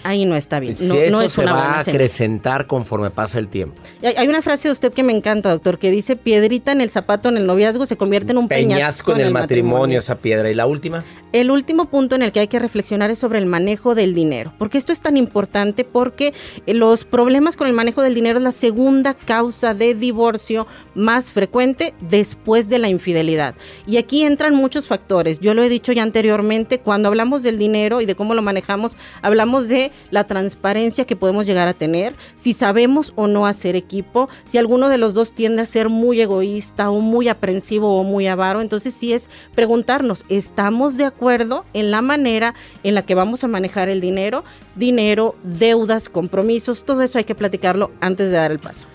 ahí 0.04 0.26
no 0.26 0.36
está 0.36 0.60
bien. 0.60 0.76
No, 0.82 0.96
eso 0.96 1.22
es 1.22 1.32
se 1.32 1.46
va 1.46 1.76
a 1.76 1.80
acrecentar 1.80 2.68
conforme 2.68 3.10
pasa 3.10 3.40
el 3.40 3.48
tiempo. 3.48 3.82
Hay 4.18 4.28
una 4.28 4.42
frase 4.42 4.68
de 4.68 4.72
usted 4.74 4.94
que 4.94 5.04
me 5.04 5.14
encanta, 5.14 5.50
doctor, 5.50 5.80
que 5.80 5.92
dice 5.92 6.16
piedrita 6.16 6.72
en 6.72 6.82
el 6.82 6.90
zapato 6.90 7.30
en 7.30 7.38
el 7.38 7.46
noviazgo 7.46 7.86
se 7.86 7.98
convierte 7.98 8.32
en 8.32 8.38
un 8.38 8.48
peñasco, 8.48 9.14
en 9.14 9.22
el, 9.22 9.32
matrimonio, 9.32 10.00
esa 10.00 10.16
piedra. 10.16 10.50
¿Y 10.50 10.56
la 10.56 10.66
última? 10.66 11.04
El 11.32 11.52
último 11.52 11.86
punto 11.86 12.16
en 12.16 12.24
el 12.24 12.32
que 12.32 12.40
hay 12.40 12.48
que 12.48 12.60
reflexionar 12.60 13.12
es 13.12 13.20
sobre 13.20 13.40
el 13.40 13.46
manejo 13.46 13.94
del 13.94 14.14
dinero, 14.14 14.54
porque 14.58 14.78
esto 14.78 14.92
es 14.92 15.02
tan 15.02 15.16
importante 15.16 15.84
porque 15.84 16.34
eh, 16.66 16.74
los 16.74 17.04
problemas 17.04 17.56
con 17.56 17.68
el 17.68 17.74
manejo 17.74 18.02
del 18.02 18.16
dinero 18.16 18.40
es 18.40 18.44
la 18.44 18.52
segunda 18.52 19.14
causa 19.14 19.74
de 19.74 19.94
divorcio 19.94 20.66
más 20.96 21.32
frecuente 21.32 21.94
después 22.02 22.70
de 22.70 22.80
la 22.80 22.90
infidelidad. 22.90 23.54
Y 23.86 23.98
aquí 23.98 24.24
entran 24.24 24.56
muchos 24.56 24.88
factores. 24.88 25.40
Yo 25.40 25.54
lo 25.54 25.62
he 25.64 25.70
dicho 25.70 25.92
ya 25.92 26.04
anteriormente, 26.04 26.80
cuando 26.80 27.10
hablamos 27.10 27.44
del 27.44 27.58
dinero 27.58 28.02
y 28.02 28.06
de 28.06 28.16
cómo 28.16 28.34
lo 28.34 28.42
manejamos, 28.42 28.98
hablamos 29.22 29.68
de 29.68 29.89
la 30.12 30.26
transparencia 30.26 31.06
que 31.06 31.16
podemos 31.16 31.46
llegar 31.46 31.68
a 31.68 31.74
tener, 31.74 32.16
si 32.36 32.54
sabemos 32.54 33.14
o 33.16 33.28
no 33.28 33.48
hacer 33.48 33.76
equipo, 33.76 34.30
si 34.44 34.58
alguno 34.58 34.90
de 34.90 34.98
los 34.98 35.14
dos 35.14 35.34
tiende 35.34 35.62
a 35.62 35.66
ser 35.66 35.90
muy 35.90 36.22
egoísta 36.22 36.90
o 36.90 37.00
muy 37.00 37.28
aprensivo 37.28 38.00
o 38.00 38.04
muy 38.04 38.28
avaro, 38.28 38.62
entonces 38.62 38.94
sí 38.94 39.14
es 39.14 39.30
preguntarnos, 39.56 40.26
¿estamos 40.30 40.98
de 40.98 41.06
acuerdo 41.06 41.66
en 41.74 41.92
la 41.92 42.02
manera 42.02 42.56
en 42.84 42.96
la 42.96 43.06
que 43.06 43.16
vamos 43.16 43.44
a 43.44 43.48
manejar 43.48 43.90
el 43.90 44.02
dinero? 44.02 44.44
Dinero, 44.76 45.36
deudas, 45.44 46.10
compromisos, 46.10 46.84
todo 46.84 47.02
eso 47.02 47.18
hay 47.18 47.24
que 47.24 47.36
platicarlo 47.36 47.92
antes 48.00 48.32
de 48.32 48.38
dar 48.38 48.52
el 48.52 48.60
paso. 48.60 48.88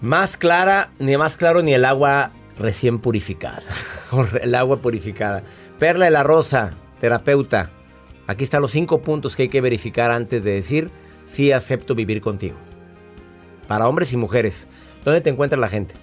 Más 0.00 0.36
clara, 0.36 0.90
ni 0.98 1.16
más 1.16 1.36
claro 1.36 1.62
ni 1.62 1.74
el 1.74 1.84
agua 1.84 2.32
recién 2.58 2.98
purificada. 2.98 3.62
el 4.42 4.54
agua 4.54 4.78
purificada. 4.78 5.42
Perla 5.78 6.06
de 6.06 6.10
la 6.10 6.22
Rosa, 6.22 6.72
terapeuta. 7.00 7.70
Aquí 8.30 8.44
están 8.44 8.62
los 8.62 8.70
cinco 8.70 9.02
puntos 9.02 9.34
que 9.34 9.42
hay 9.42 9.48
que 9.48 9.60
verificar 9.60 10.12
antes 10.12 10.44
de 10.44 10.52
decir 10.52 10.88
si 11.24 11.50
acepto 11.50 11.96
vivir 11.96 12.20
contigo. 12.20 12.54
Para 13.66 13.88
hombres 13.88 14.12
y 14.12 14.16
mujeres. 14.16 14.68
¿Dónde 15.04 15.20
te 15.20 15.30
encuentra 15.30 15.58
la 15.58 15.66
gente? 15.66 15.96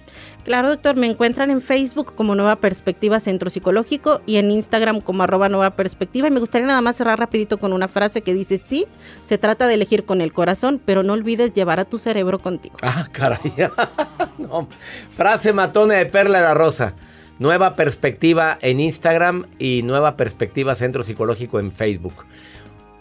Claro, 0.44 0.68
doctor, 0.68 0.96
me 0.96 1.06
encuentran 1.06 1.50
en 1.50 1.62
Facebook 1.62 2.14
como 2.14 2.34
Nueva 2.34 2.56
Perspectiva 2.56 3.18
Centro 3.18 3.48
Psicológico 3.48 4.20
y 4.26 4.36
en 4.36 4.50
Instagram 4.50 5.00
como 5.00 5.22
arroba 5.22 5.48
Nueva 5.48 5.70
Perspectiva. 5.70 6.28
Y 6.28 6.30
me 6.30 6.40
gustaría 6.40 6.66
nada 6.66 6.82
más 6.82 6.96
cerrar 6.96 7.18
rapidito 7.18 7.56
con 7.56 7.72
una 7.72 7.88
frase 7.88 8.20
que 8.20 8.34
dice, 8.34 8.58
sí, 8.58 8.84
se 9.24 9.38
trata 9.38 9.66
de 9.66 9.72
elegir 9.72 10.04
con 10.04 10.20
el 10.20 10.34
corazón, 10.34 10.82
pero 10.84 11.02
no 11.02 11.14
olvides 11.14 11.54
llevar 11.54 11.80
a 11.80 11.86
tu 11.86 11.96
cerebro 11.96 12.40
contigo. 12.40 12.76
Ah, 12.82 13.08
caray. 13.10 13.40
Frase 15.16 15.54
matona 15.54 15.94
de 15.94 16.04
Perla 16.04 16.40
de 16.40 16.44
la 16.44 16.52
Rosa. 16.52 16.94
Nueva 17.38 17.76
Perspectiva 17.76 18.58
en 18.62 18.80
Instagram 18.80 19.46
y 19.58 19.82
Nueva 19.84 20.16
Perspectiva 20.16 20.74
Centro 20.74 21.02
Psicológico 21.02 21.60
en 21.60 21.70
Facebook. 21.70 22.26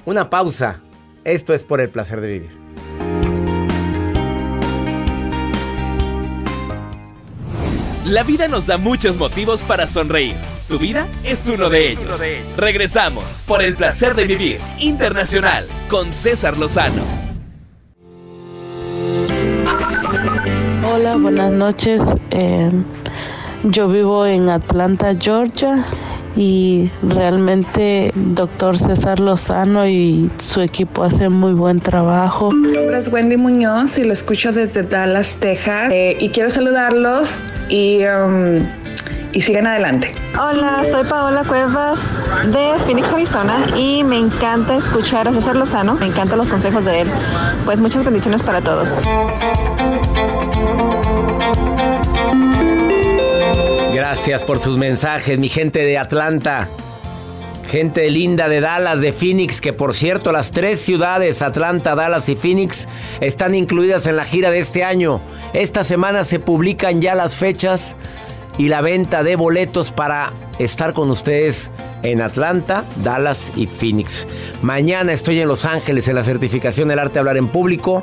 Una 0.05 0.29
pausa. 0.29 0.79
Esto 1.23 1.53
es 1.53 1.63
por 1.63 1.81
el 1.81 1.89
placer 1.89 2.21
de 2.21 2.27
vivir. 2.27 2.67
La 8.05 8.23
vida 8.23 8.47
nos 8.47 8.67
da 8.67 8.77
muchos 8.77 9.17
motivos 9.17 9.63
para 9.63 9.87
sonreír. 9.87 10.35
Tu 10.69 10.79
vida 10.79 11.07
es 11.23 11.47
uno 11.47 11.69
de 11.69 11.91
ellos. 11.91 12.21
Regresamos 12.55 13.43
por 13.45 13.61
el 13.61 13.75
placer 13.75 14.15
de 14.15 14.25
vivir 14.25 14.59
internacional 14.79 15.67
con 15.89 16.13
César 16.13 16.57
Lozano. 16.57 17.03
Hola, 20.89 21.17
buenas 21.17 21.51
noches. 21.51 22.01
Eh, 22.31 22.71
yo 23.63 23.87
vivo 23.87 24.25
en 24.25 24.49
Atlanta, 24.49 25.13
Georgia 25.19 25.85
y 26.35 26.91
realmente 27.01 28.11
doctor 28.15 28.77
César 28.77 29.19
Lozano 29.19 29.87
y 29.87 30.29
su 30.37 30.61
equipo 30.61 31.03
hacen 31.03 31.33
muy 31.33 31.53
buen 31.53 31.79
trabajo. 31.79 32.51
Mi 32.51 32.71
nombre 32.71 32.99
es 32.99 33.07
Wendy 33.11 33.37
Muñoz 33.37 33.97
y 33.97 34.03
lo 34.03 34.13
escucho 34.13 34.51
desde 34.51 34.83
Dallas, 34.83 35.37
Texas 35.37 35.91
eh, 35.91 36.15
y 36.19 36.29
quiero 36.29 36.49
saludarlos 36.49 37.41
y, 37.69 38.03
um, 38.05 38.63
y 39.31 39.41
sigan 39.41 39.65
adelante. 39.65 40.13
Hola, 40.39 40.83
soy 40.89 41.03
Paola 41.05 41.43
Cuevas 41.43 42.11
de 42.51 42.77
Phoenix, 42.85 43.11
Arizona 43.11 43.65
y 43.75 44.03
me 44.03 44.19
encanta 44.19 44.75
escuchar 44.77 45.27
a 45.27 45.33
César 45.33 45.55
Lozano, 45.55 45.95
me 45.95 46.05
encantan 46.05 46.37
los 46.37 46.49
consejos 46.49 46.85
de 46.85 47.01
él. 47.01 47.07
Pues 47.65 47.79
muchas 47.79 48.03
bendiciones 48.03 48.43
para 48.43 48.61
todos. 48.61 48.99
Gracias 54.09 54.43
por 54.43 54.61
sus 54.61 54.77
mensajes, 54.77 55.37
mi 55.37 55.49
gente 55.49 55.79
de 55.79 55.97
Atlanta. 55.97 56.69
Gente 57.69 58.09
linda 58.09 58.47
de 58.47 58.61
Dallas, 58.61 59.01
de 59.01 59.11
Phoenix, 59.11 59.59
que 59.59 59.73
por 59.73 59.93
cierto 59.93 60.31
las 60.31 60.53
tres 60.53 60.79
ciudades, 60.79 61.41
Atlanta, 61.41 61.93
Dallas 61.93 62.29
y 62.29 62.37
Phoenix, 62.37 62.87
están 63.19 63.53
incluidas 63.53 64.07
en 64.07 64.15
la 64.15 64.23
gira 64.23 64.49
de 64.49 64.59
este 64.59 64.85
año. 64.85 65.19
Esta 65.51 65.83
semana 65.83 66.23
se 66.23 66.39
publican 66.39 67.01
ya 67.01 67.15
las 67.15 67.35
fechas 67.35 67.97
y 68.57 68.69
la 68.69 68.79
venta 68.79 69.23
de 69.23 69.35
boletos 69.35 69.91
para 69.91 70.31
estar 70.57 70.93
con 70.93 71.09
ustedes 71.09 71.69
en 72.01 72.21
Atlanta, 72.21 72.85
Dallas 73.03 73.51
y 73.57 73.67
Phoenix. 73.67 74.25
Mañana 74.61 75.11
estoy 75.11 75.41
en 75.41 75.49
Los 75.49 75.65
Ángeles 75.65 76.07
en 76.07 76.15
la 76.15 76.23
certificación 76.23 76.87
del 76.87 76.99
arte 76.99 77.19
hablar 77.19 77.35
en 77.35 77.49
público. 77.49 78.01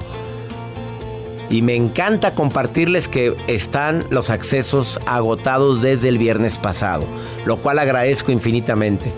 Y 1.51 1.63
me 1.63 1.75
encanta 1.75 2.35
compartirles 2.35 3.09
que 3.09 3.37
están 3.47 4.05
los 4.11 4.31
accesos 4.31 4.99
agotados 5.07 5.83
desde 5.83 6.09
el 6.09 6.19
viernes 6.19 6.59
pasado, 6.59 7.05
lo 7.45 7.59
cual 7.59 7.79
agradezco 7.79 8.33
infinitamente. 8.33 9.13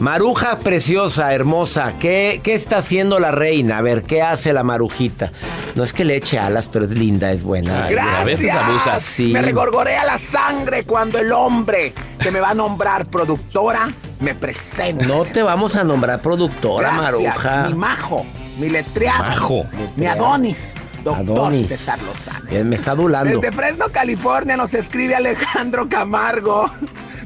Maruja 0.00 0.58
preciosa, 0.58 1.32
hermosa, 1.34 1.94
¿qué, 2.00 2.40
¿qué, 2.42 2.54
está 2.54 2.78
haciendo 2.78 3.20
la 3.20 3.30
reina? 3.30 3.78
A 3.78 3.80
ver, 3.80 4.02
¿qué 4.02 4.22
hace 4.22 4.52
la 4.52 4.64
marujita? 4.64 5.30
No 5.76 5.84
es 5.84 5.92
que 5.92 6.04
le 6.04 6.16
eche 6.16 6.38
alas, 6.38 6.68
pero 6.70 6.84
es 6.84 6.90
linda, 6.90 7.30
es 7.30 7.44
buena. 7.44 7.88
Gracias. 7.88 8.20
A 8.20 8.24
veces 8.24 8.50
abusa. 8.50 9.00
Sí. 9.00 9.32
Me 9.32 9.40
regorgorea 9.40 10.04
la 10.04 10.18
sangre 10.18 10.84
cuando 10.84 11.18
el 11.18 11.30
hombre 11.32 11.92
que 12.18 12.30
me 12.32 12.40
va 12.40 12.50
a 12.50 12.54
nombrar 12.54 13.06
productora 13.06 13.88
me 14.18 14.34
presenta. 14.34 15.06
No 15.06 15.24
te 15.24 15.42
vamos 15.42 15.76
a 15.76 15.84
nombrar 15.84 16.20
productora, 16.20 16.90
Maruja. 16.90 17.68
Mi 17.68 17.74
majo, 17.74 18.26
mi 18.58 18.68
letreado, 18.70 19.24
majo. 19.24 19.66
mi 19.96 20.06
Adonis 20.06 20.73
Doctor 21.04 21.52
César 21.68 21.98
Lozano. 22.02 22.64
me 22.64 22.76
está 22.76 22.92
adulando. 22.92 23.38
Desde 23.40 23.52
Fresno, 23.52 23.86
California, 23.90 24.56
nos 24.56 24.74
escribe 24.74 25.14
Alejandro 25.14 25.88
Camargo. 25.88 26.70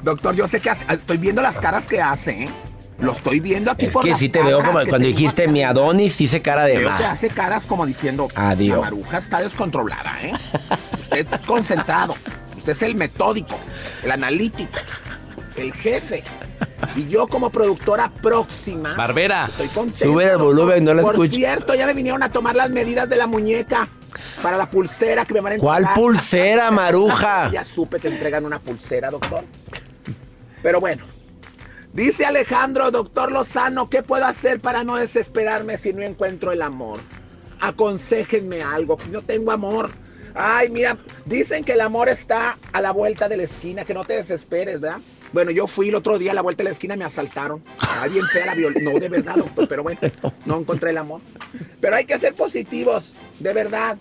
Doctor, 0.03 0.35
yo 0.35 0.49
sé 0.49 0.61
que 0.61 0.71
estoy 0.91 1.17
viendo 1.17 1.43
las 1.43 1.59
caras 1.59 1.87
que 1.87 2.01
hace, 2.01 2.45
¿eh? 2.45 2.49
Lo 3.01 3.13
estoy 3.13 3.39
viendo 3.39 3.71
aquí 3.71 3.87
es 3.87 3.95
que 3.97 4.17
sí 4.17 4.29
te 4.29 4.43
veo 4.43 4.59
como 4.59 4.73
cuando 4.73 5.07
dijiste 5.07 5.47
mi 5.47 5.63
Adonis, 5.63 6.21
hice 6.21 6.43
cara 6.43 6.65
de 6.65 6.81
mal. 6.81 7.03
hace 7.05 7.29
caras 7.29 7.65
como 7.65 7.87
diciendo, 7.87 8.27
Adiós. 8.35 8.79
la 8.79 8.85
maruja 8.85 9.19
está 9.19 9.41
descontrolada, 9.41 10.19
¿eh? 10.23 10.33
Usted 11.01 11.19
está 11.19 11.39
concentrado. 11.39 12.17
Usted 12.57 12.73
es 12.73 12.83
el 12.83 12.97
metódico, 12.97 13.57
el 14.03 14.11
analítico, 14.11 14.77
el 15.57 15.73
jefe. 15.75 16.25
Y 16.97 17.09
yo 17.09 17.27
como 17.27 17.51
productora 17.51 18.11
próxima. 18.23 18.95
Barbera. 18.95 19.51
Sube 19.93 20.31
el 20.31 20.37
volumen, 20.39 20.85
no 20.85 20.95
la 20.95 21.03
escucho. 21.03 21.19
Por 21.19 21.29
cierto, 21.29 21.75
ya 21.75 21.87
me 21.87 21.95
vinieron 21.95 22.23
a 22.23 22.31
tomar 22.31 22.55
las 22.55 22.71
medidas 22.71 23.09
de 23.09 23.17
la 23.17 23.27
muñeca 23.27 23.89
para 24.43 24.57
la 24.57 24.71
pulsera 24.71 25.25
que 25.25 25.35
me 25.35 25.41
van 25.41 25.53
a 25.53 25.55
entregar. 25.57 25.83
¿Cuál 25.83 25.95
pulsera, 25.95 26.71
maruja? 26.71 27.51
ya 27.51 27.65
supe 27.65 27.99
que 27.99 28.09
entregan 28.09 28.45
una 28.45 28.59
pulsera, 28.59 29.11
doctor. 29.11 29.45
Pero 30.63 30.81
bueno. 30.81 31.05
Dice 31.93 32.27
Alejandro, 32.27 32.91
doctor 32.91 33.33
Lozano, 33.33 33.89
¿qué 33.89 34.03
puedo 34.03 34.27
hacer 34.27 34.61
para 34.61 34.85
no 34.85 34.97
desesperarme 34.97 35.79
si 35.79 35.93
no 35.93 36.03
encuentro 36.03 36.53
el 36.53 36.63
amor? 36.63 36.99
aconsejenme 37.61 38.63
algo, 38.63 38.97
que 38.97 39.09
no 39.09 39.23
tengo 39.23 39.53
amor. 39.53 39.91
Ay, 40.35 40.69
mira, 40.69 40.97
dicen 41.25 41.65
que 41.65 41.73
el 41.73 41.81
amor 41.81 42.09
está 42.09 42.57
a 42.73 42.81
la 42.81 42.93
vuelta 42.93 43.29
de 43.29 43.37
la 43.37 43.43
esquina, 43.45 43.85
que 43.85 43.95
no 43.95 44.05
te 44.05 44.15
desesperes, 44.15 44.81
¿verdad? 44.81 44.99
Bueno, 45.33 45.51
yo 45.51 45.67
fui 45.67 45.89
el 45.89 45.95
otro 45.95 46.19
día 46.19 46.33
a 46.33 46.35
la 46.35 46.43
vuelta 46.43 46.63
de 46.63 46.71
la 46.71 46.73
esquina 46.73 46.97
me 46.97 47.05
asaltaron. 47.05 47.63
Alguien 48.01 48.27
fea 48.27 48.47
la 48.47 48.55
violencia. 48.55 48.93
No, 48.93 48.99
de 48.99 49.09
verdad, 49.09 49.37
doctor, 49.37 49.69
pero 49.69 49.83
bueno, 49.83 50.01
no 50.47 50.59
encontré 50.59 50.91
el 50.91 50.99
amor. 50.99 51.21
Pero 51.81 51.97
hay 51.97 52.05
que 52.05 52.19
ser 52.19 52.35
positivos, 52.35 53.13
de 53.39 53.53
verdad, 53.53 53.97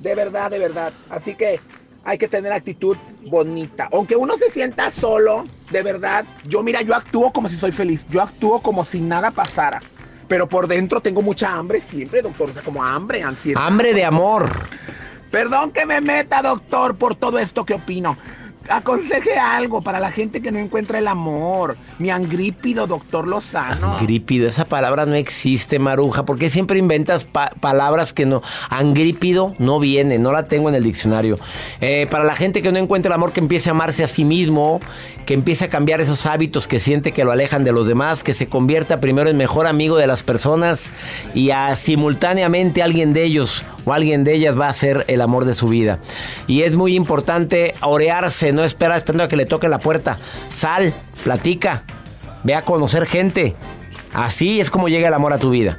de 0.00 0.14
verdad, 0.14 0.50
de 0.50 0.58
verdad. 0.58 0.92
Así 1.10 1.34
que 1.34 1.60
hay 2.04 2.18
que 2.18 2.28
tener 2.28 2.52
actitud 2.52 2.96
bonita. 3.26 3.88
Aunque 3.92 4.16
uno 4.16 4.38
se 4.38 4.50
sienta 4.50 4.90
solo, 4.90 5.44
de 5.70 5.82
verdad, 5.82 6.24
yo 6.46 6.62
mira, 6.62 6.80
yo 6.82 6.94
actúo 6.94 7.32
como 7.32 7.48
si 7.48 7.56
soy 7.56 7.72
feliz. 7.72 8.06
Yo 8.08 8.22
actúo 8.22 8.62
como 8.62 8.84
si 8.84 9.00
nada 9.00 9.30
pasara. 9.30 9.80
Pero 10.28 10.48
por 10.48 10.66
dentro 10.66 11.00
tengo 11.00 11.22
mucha 11.22 11.52
hambre 11.52 11.82
siempre, 11.88 12.22
doctor. 12.22 12.50
O 12.50 12.52
sea, 12.52 12.62
como 12.62 12.82
hambre, 12.82 13.22
ansiedad. 13.22 13.64
Hambre 13.64 13.94
de 13.94 14.04
amor. 14.04 14.50
Perdón 15.30 15.70
que 15.70 15.84
me 15.84 16.00
meta, 16.00 16.40
doctor, 16.42 16.96
por 16.96 17.14
todo 17.14 17.38
esto 17.38 17.64
que 17.66 17.74
opino 17.74 18.16
aconseje 18.68 19.38
algo 19.38 19.82
para 19.82 20.00
la 20.00 20.10
gente 20.10 20.40
que 20.40 20.52
no 20.52 20.58
encuentra 20.58 20.98
el 20.98 21.08
amor. 21.08 21.76
Mi 21.98 22.10
angrípido, 22.10 22.86
doctor 22.86 23.26
Lozano. 23.26 23.96
Angrípido, 23.96 24.48
esa 24.48 24.64
palabra 24.64 25.06
no 25.06 25.14
existe, 25.14 25.78
Maruja. 25.78 26.24
¿Por 26.24 26.38
qué 26.38 26.50
siempre 26.50 26.78
inventas 26.78 27.24
palabras 27.24 28.12
que 28.12 28.26
no? 28.26 28.42
Angrípido 28.70 29.54
no 29.58 29.78
viene, 29.78 30.18
no 30.18 30.32
la 30.32 30.48
tengo 30.48 30.68
en 30.68 30.74
el 30.74 30.84
diccionario. 30.84 31.38
Eh, 31.80 32.06
para 32.10 32.24
la 32.24 32.36
gente 32.36 32.62
que 32.62 32.72
no 32.72 32.78
encuentra 32.78 33.10
el 33.10 33.14
amor, 33.14 33.32
que 33.32 33.40
empiece 33.40 33.68
a 33.68 33.72
amarse 33.72 34.04
a 34.04 34.08
sí 34.08 34.24
mismo, 34.24 34.80
que 35.24 35.34
empiece 35.34 35.64
a 35.64 35.68
cambiar 35.68 36.00
esos 36.00 36.26
hábitos 36.26 36.68
que 36.68 36.80
siente 36.80 37.12
que 37.12 37.24
lo 37.24 37.32
alejan 37.32 37.64
de 37.64 37.72
los 37.72 37.86
demás, 37.86 38.22
que 38.22 38.32
se 38.32 38.46
convierta 38.46 39.00
primero 39.00 39.30
en 39.30 39.36
mejor 39.36 39.66
amigo 39.66 39.96
de 39.96 40.06
las 40.06 40.22
personas 40.22 40.90
y 41.34 41.50
a, 41.50 41.76
simultáneamente 41.76 42.82
alguien 42.82 43.12
de 43.12 43.24
ellos 43.24 43.64
o 43.86 43.92
alguien 43.94 44.24
de 44.24 44.34
ellas 44.34 44.58
va 44.58 44.68
a 44.68 44.74
ser 44.74 45.06
el 45.08 45.22
amor 45.22 45.46
de 45.46 45.54
su 45.54 45.68
vida. 45.68 46.00
Y 46.46 46.62
es 46.62 46.74
muy 46.74 46.94
importante 46.94 47.72
orearse, 47.80 48.52
no 48.52 48.64
esperar 48.64 48.98
esperando 48.98 49.24
a 49.24 49.28
que 49.28 49.36
le 49.36 49.46
toque 49.46 49.68
la 49.68 49.78
puerta. 49.78 50.18
Sal, 50.50 50.92
platica, 51.24 51.84
ve 52.42 52.54
a 52.54 52.62
conocer 52.62 53.06
gente. 53.06 53.56
Así 54.12 54.60
es 54.60 54.70
como 54.70 54.88
llega 54.88 55.08
el 55.08 55.14
amor 55.14 55.32
a 55.32 55.38
tu 55.38 55.50
vida. 55.50 55.78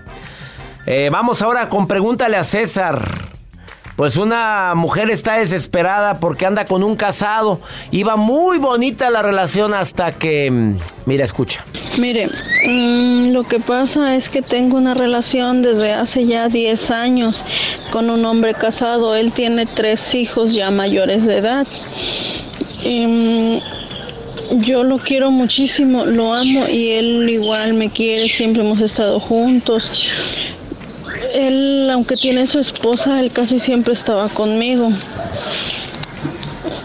Eh, 0.86 1.10
vamos 1.12 1.42
ahora 1.42 1.70
con 1.70 1.88
pregúntale 1.88 2.38
a 2.38 2.44
César. 2.44 3.37
Pues 3.98 4.16
una 4.16 4.74
mujer 4.76 5.10
está 5.10 5.40
desesperada 5.40 6.20
porque 6.20 6.46
anda 6.46 6.66
con 6.66 6.84
un 6.84 6.96
casado. 6.96 7.60
Iba 7.90 8.16
muy 8.16 8.60
bonita 8.60 9.10
la 9.10 9.24
relación 9.24 9.74
hasta 9.74 10.12
que... 10.12 10.52
Mm, 10.52 10.78
mira, 11.08 11.26
escucha. 11.26 11.66
Mire, 11.98 12.30
mm, 12.68 13.32
lo 13.32 13.44
que 13.44 13.60
pasa 13.60 14.16
es 14.16 14.30
que 14.30 14.44
tengo 14.44 14.78
una 14.78 14.94
relación 14.94 15.64
desde 15.64 15.94
hace 15.94 16.28
ya 16.28 16.48
10 16.48 16.92
años 16.92 17.44
con 17.90 18.12
un 18.12 18.24
hombre 18.26 18.54
casado. 18.54 19.16
Él 19.16 19.32
tiene 19.32 19.66
tres 19.66 20.14
hijos 20.14 20.54
ya 20.54 20.70
mayores 20.70 21.26
de 21.26 21.38
edad. 21.38 21.68
Y, 22.84 23.08
mm, 23.08 23.60
yo 24.60 24.84
lo 24.84 25.00
quiero 25.00 25.32
muchísimo, 25.32 26.06
lo 26.06 26.36
amo 26.36 26.68
y 26.68 26.92
él 26.92 27.28
igual 27.28 27.74
me 27.74 27.90
quiere, 27.90 28.30
siempre 28.30 28.62
hemos 28.62 28.80
estado 28.80 29.20
juntos 29.20 30.08
él, 31.36 31.90
aunque 31.92 32.16
tiene 32.16 32.48
su 32.48 32.60
esposa, 32.60 33.20
él 33.20 33.32
casi 33.32 33.60
siempre 33.60 33.94
estaba 33.94 34.30
conmigo. 34.30 34.90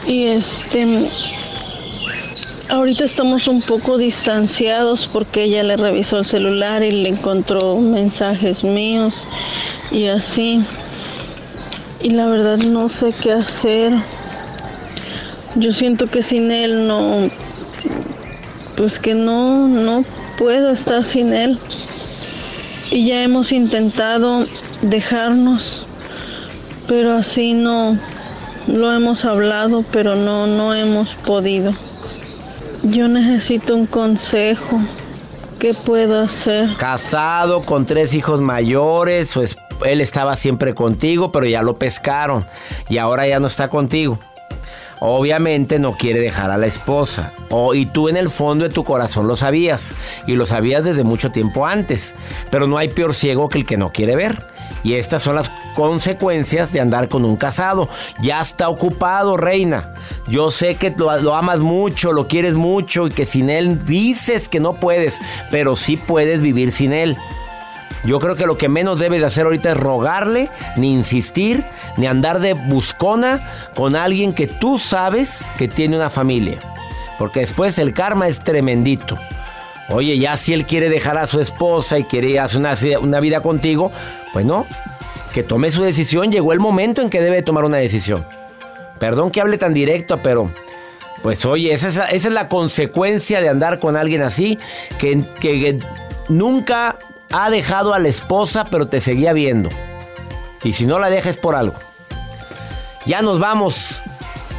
Y 0.07 0.27
este, 0.27 1.09
ahorita 2.69 3.05
estamos 3.05 3.49
un 3.49 3.63
poco 3.63 3.99
distanciados 3.99 5.09
porque 5.13 5.45
ella 5.45 5.63
le 5.63 5.77
revisó 5.77 6.19
el 6.19 6.27
celular 6.27 6.83
y 6.83 6.91
le 6.91 7.09
encontró 7.09 7.77
mensajes 7.77 8.65
míos 8.65 9.27
y 9.91 10.07
así. 10.07 10.65
Y 12.01 12.11
la 12.11 12.27
verdad 12.27 12.59
no 12.59 12.89
sé 12.89 13.13
qué 13.21 13.33
hacer. 13.33 13.93
Yo 15.55 15.73
siento 15.73 16.09
que 16.09 16.23
sin 16.23 16.51
él 16.51 16.87
no, 16.87 17.31
pues 18.77 18.99
que 18.99 19.15
no, 19.15 19.69
no 19.69 20.05
puedo 20.39 20.71
estar 20.71 21.05
sin 21.05 21.33
él 21.35 21.59
y 22.93 23.07
ya 23.07 23.23
hemos 23.23 23.53
intentado 23.53 24.47
dejarnos, 24.83 25.87
pero 26.87 27.15
así 27.15 27.55
no 27.55 27.99
lo 28.67 28.93
hemos 28.93 29.25
hablado, 29.25 29.83
pero 29.91 30.15
no 30.15 30.47
no 30.47 30.75
hemos 30.75 31.15
podido. 31.15 31.73
Yo 32.83 33.09
necesito 33.09 33.75
un 33.75 33.87
consejo. 33.87 34.81
¿Qué 35.59 35.75
puedo 35.75 36.21
hacer? 36.21 36.77
Casado 36.77 37.63
con 37.63 37.87
tres 37.87 38.15
hijos 38.15 38.41
mayores, 38.41 39.37
él 39.85 40.01
estaba 40.01 40.35
siempre 40.35 40.75
contigo, 40.75 41.31
pero 41.31 41.47
ya 41.47 41.63
lo 41.63 41.77
pescaron 41.79 42.45
y 42.89 42.99
ahora 42.99 43.29
ya 43.29 43.39
no 43.39 43.47
está 43.47 43.69
contigo. 43.69 44.19
Obviamente 45.05 45.81
no 45.81 45.97
quiere 45.97 46.21
dejar 46.21 46.53
a 46.53 46.57
la 46.57 46.67
esposa. 46.67 47.33
y 47.75 47.87
tú 47.87 48.09
en 48.09 48.17
el 48.17 48.31
fondo 48.31 48.69
de 48.69 48.73
tu 48.73 48.85
corazón 48.85 49.27
lo 49.27 49.35
sabías. 49.35 49.95
Y 50.29 50.37
lo 50.37 50.47
sabías 50.47 50.85
desde 50.85 51.03
mucho 51.03 51.33
tiempo 51.33 51.67
antes. 51.67 52.15
Pero 52.53 52.69
no 52.69 52.79
hay 52.79 52.87
peor 52.87 53.13
ciego 53.13 53.49
que 53.49 53.59
el 53.59 53.67
que 53.67 53.77
no 53.77 53.91
quiere 53.91 54.15
ver. 54.15 54.47
Y 54.85 54.95
estas 54.95 55.25
son 55.25 55.35
las 55.35 55.51
consecuencias 55.75 56.73
de 56.73 56.81
andar 56.81 57.09
con 57.09 57.25
un 57.25 57.35
casado. 57.35 57.89
Ya 58.23 58.41
está 58.41 58.69
ocupado, 58.69 59.37
reina. 59.37 59.93
Yo 60.29 60.53
sé 60.53 60.77
que 60.77 60.95
lo, 60.97 61.35
amas 61.35 61.59
mucho, 61.59 62.13
lo 62.13 62.29
quieres 62.29 62.55
mucho 62.55 63.09
y 63.09 63.11
que 63.11 63.27
sin 63.27 63.51
él 63.51 63.85
dices 63.85 64.49
que 64.49 64.61
no 64.61 64.75
puedes, 64.75 65.19
pero 65.51 65.75
sí 65.75 65.97
puedes 65.97 66.43
vivir 66.43 66.71
sin 66.71 66.93
él. 66.93 67.17
Yo 68.05 68.19
creo 68.19 68.35
que 68.35 68.47
lo 68.47 68.59
que 68.59 68.69
menos 68.69 68.99
debes 68.99 69.21
de 69.21 69.27
hacer 69.27 69.45
ahorita 69.45 69.73
es 69.73 69.77
rogarle, 69.77 70.49
ni 70.77 70.93
insistir, 70.93 71.65
ni 71.97 72.07
andar 72.07 72.41
de 72.41 72.55
buscona 72.55 73.41
con 73.77 73.95
alguien 73.95 74.33
que 74.33 74.49
tú 74.49 74.79
sabes 74.79 75.51
que 75.57 75.69
tiene 75.69 75.97
una 75.97 76.11
familia. 76.11 76.59
Porque 77.19 77.41
después 77.41 77.79
el 77.79 77.95
karma 77.95 78.27
es 78.27 78.41
tremendito. 78.41 79.17
Oye, 79.89 80.19
ya 80.19 80.37
si 80.37 80.53
él 80.53 80.67
quiere 80.67 80.89
dejar 80.89 81.17
a 81.19 81.27
su 81.27 81.41
esposa 81.41 81.99
y 81.99 82.05
quiere 82.05 82.41
hacer 82.41 82.61
una, 83.01 83.21
vida 83.21 83.41
contigo, 83.41 83.93
pues 84.33 84.45
no, 84.45 84.67
que 85.33 85.45
tome 85.45 85.71
su 85.71 85.83
decisión. 85.83 86.33
Llegó 86.33 86.53
el 86.53 86.61
momento 86.61 87.03
en 87.03 87.11
que 87.11 87.21
debe 87.21 87.43
tomar 87.43 87.65
una 87.65 87.77
decisión. 87.77 88.27
Perdón 88.99 89.31
que 89.31 89.41
hable 89.41 89.59
tan 89.59 89.75
directo, 89.75 90.19
pero 90.23 90.51
pues 91.23 91.45
oye, 91.45 91.73
esa 91.73 91.89
es, 91.89 91.97
esa 91.97 92.29
es 92.29 92.35
la 92.35 92.49
consecuencia 92.49 93.41
de 93.41 93.49
andar 93.49 93.79
con 93.79 93.97
alguien 93.97 94.23
así, 94.23 94.59
que, 94.99 95.23
que 95.41 95.79
nunca 96.29 96.99
ha 97.33 97.51
dejado 97.51 97.95
a 97.95 97.99
la 97.99 98.09
esposa, 98.09 98.65
pero 98.71 98.87
te 98.87 99.01
seguía 99.01 99.33
viendo. 99.33 99.69
Y 100.63 100.73
si 100.73 100.87
no 100.87 100.99
la 100.99 101.11
dejas 101.11 101.37
por 101.37 101.55
algo. 101.55 101.75
Ya 103.07 103.23
nos 103.23 103.41
vamos. 103.41 104.03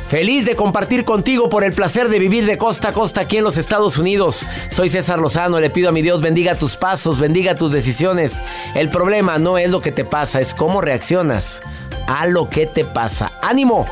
Feliz 0.09 0.45
de 0.45 0.55
compartir 0.55 1.05
contigo 1.05 1.49
por 1.49 1.63
el 1.63 1.73
placer 1.73 2.07
de 2.09 2.19
vivir 2.19 2.45
de 2.45 2.57
costa 2.57 2.89
a 2.89 2.91
costa 2.91 3.21
aquí 3.21 3.37
en 3.37 3.43
los 3.43 3.57
Estados 3.57 3.97
Unidos. 3.97 4.45
Soy 4.69 4.89
César 4.89 5.17
Lozano, 5.17 5.59
le 5.59 5.71
pido 5.71 5.89
a 5.89 5.91
mi 5.91 6.01
Dios 6.01 6.21
bendiga 6.21 6.55
tus 6.55 6.77
pasos, 6.77 7.19
bendiga 7.19 7.55
tus 7.55 7.71
decisiones. 7.71 8.39
El 8.75 8.89
problema 8.89 9.39
no 9.39 9.57
es 9.57 9.71
lo 9.71 9.81
que 9.81 9.91
te 9.91 10.05
pasa, 10.05 10.39
es 10.39 10.53
cómo 10.53 10.81
reaccionas 10.81 11.61
a 12.05 12.27
lo 12.27 12.49
que 12.49 12.67
te 12.67 12.85
pasa. 12.85 13.31
¡Ánimo! 13.41 13.87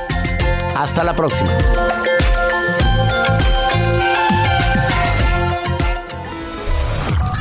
Hasta 0.76 1.04
la 1.04 1.14
próxima. 1.14 1.52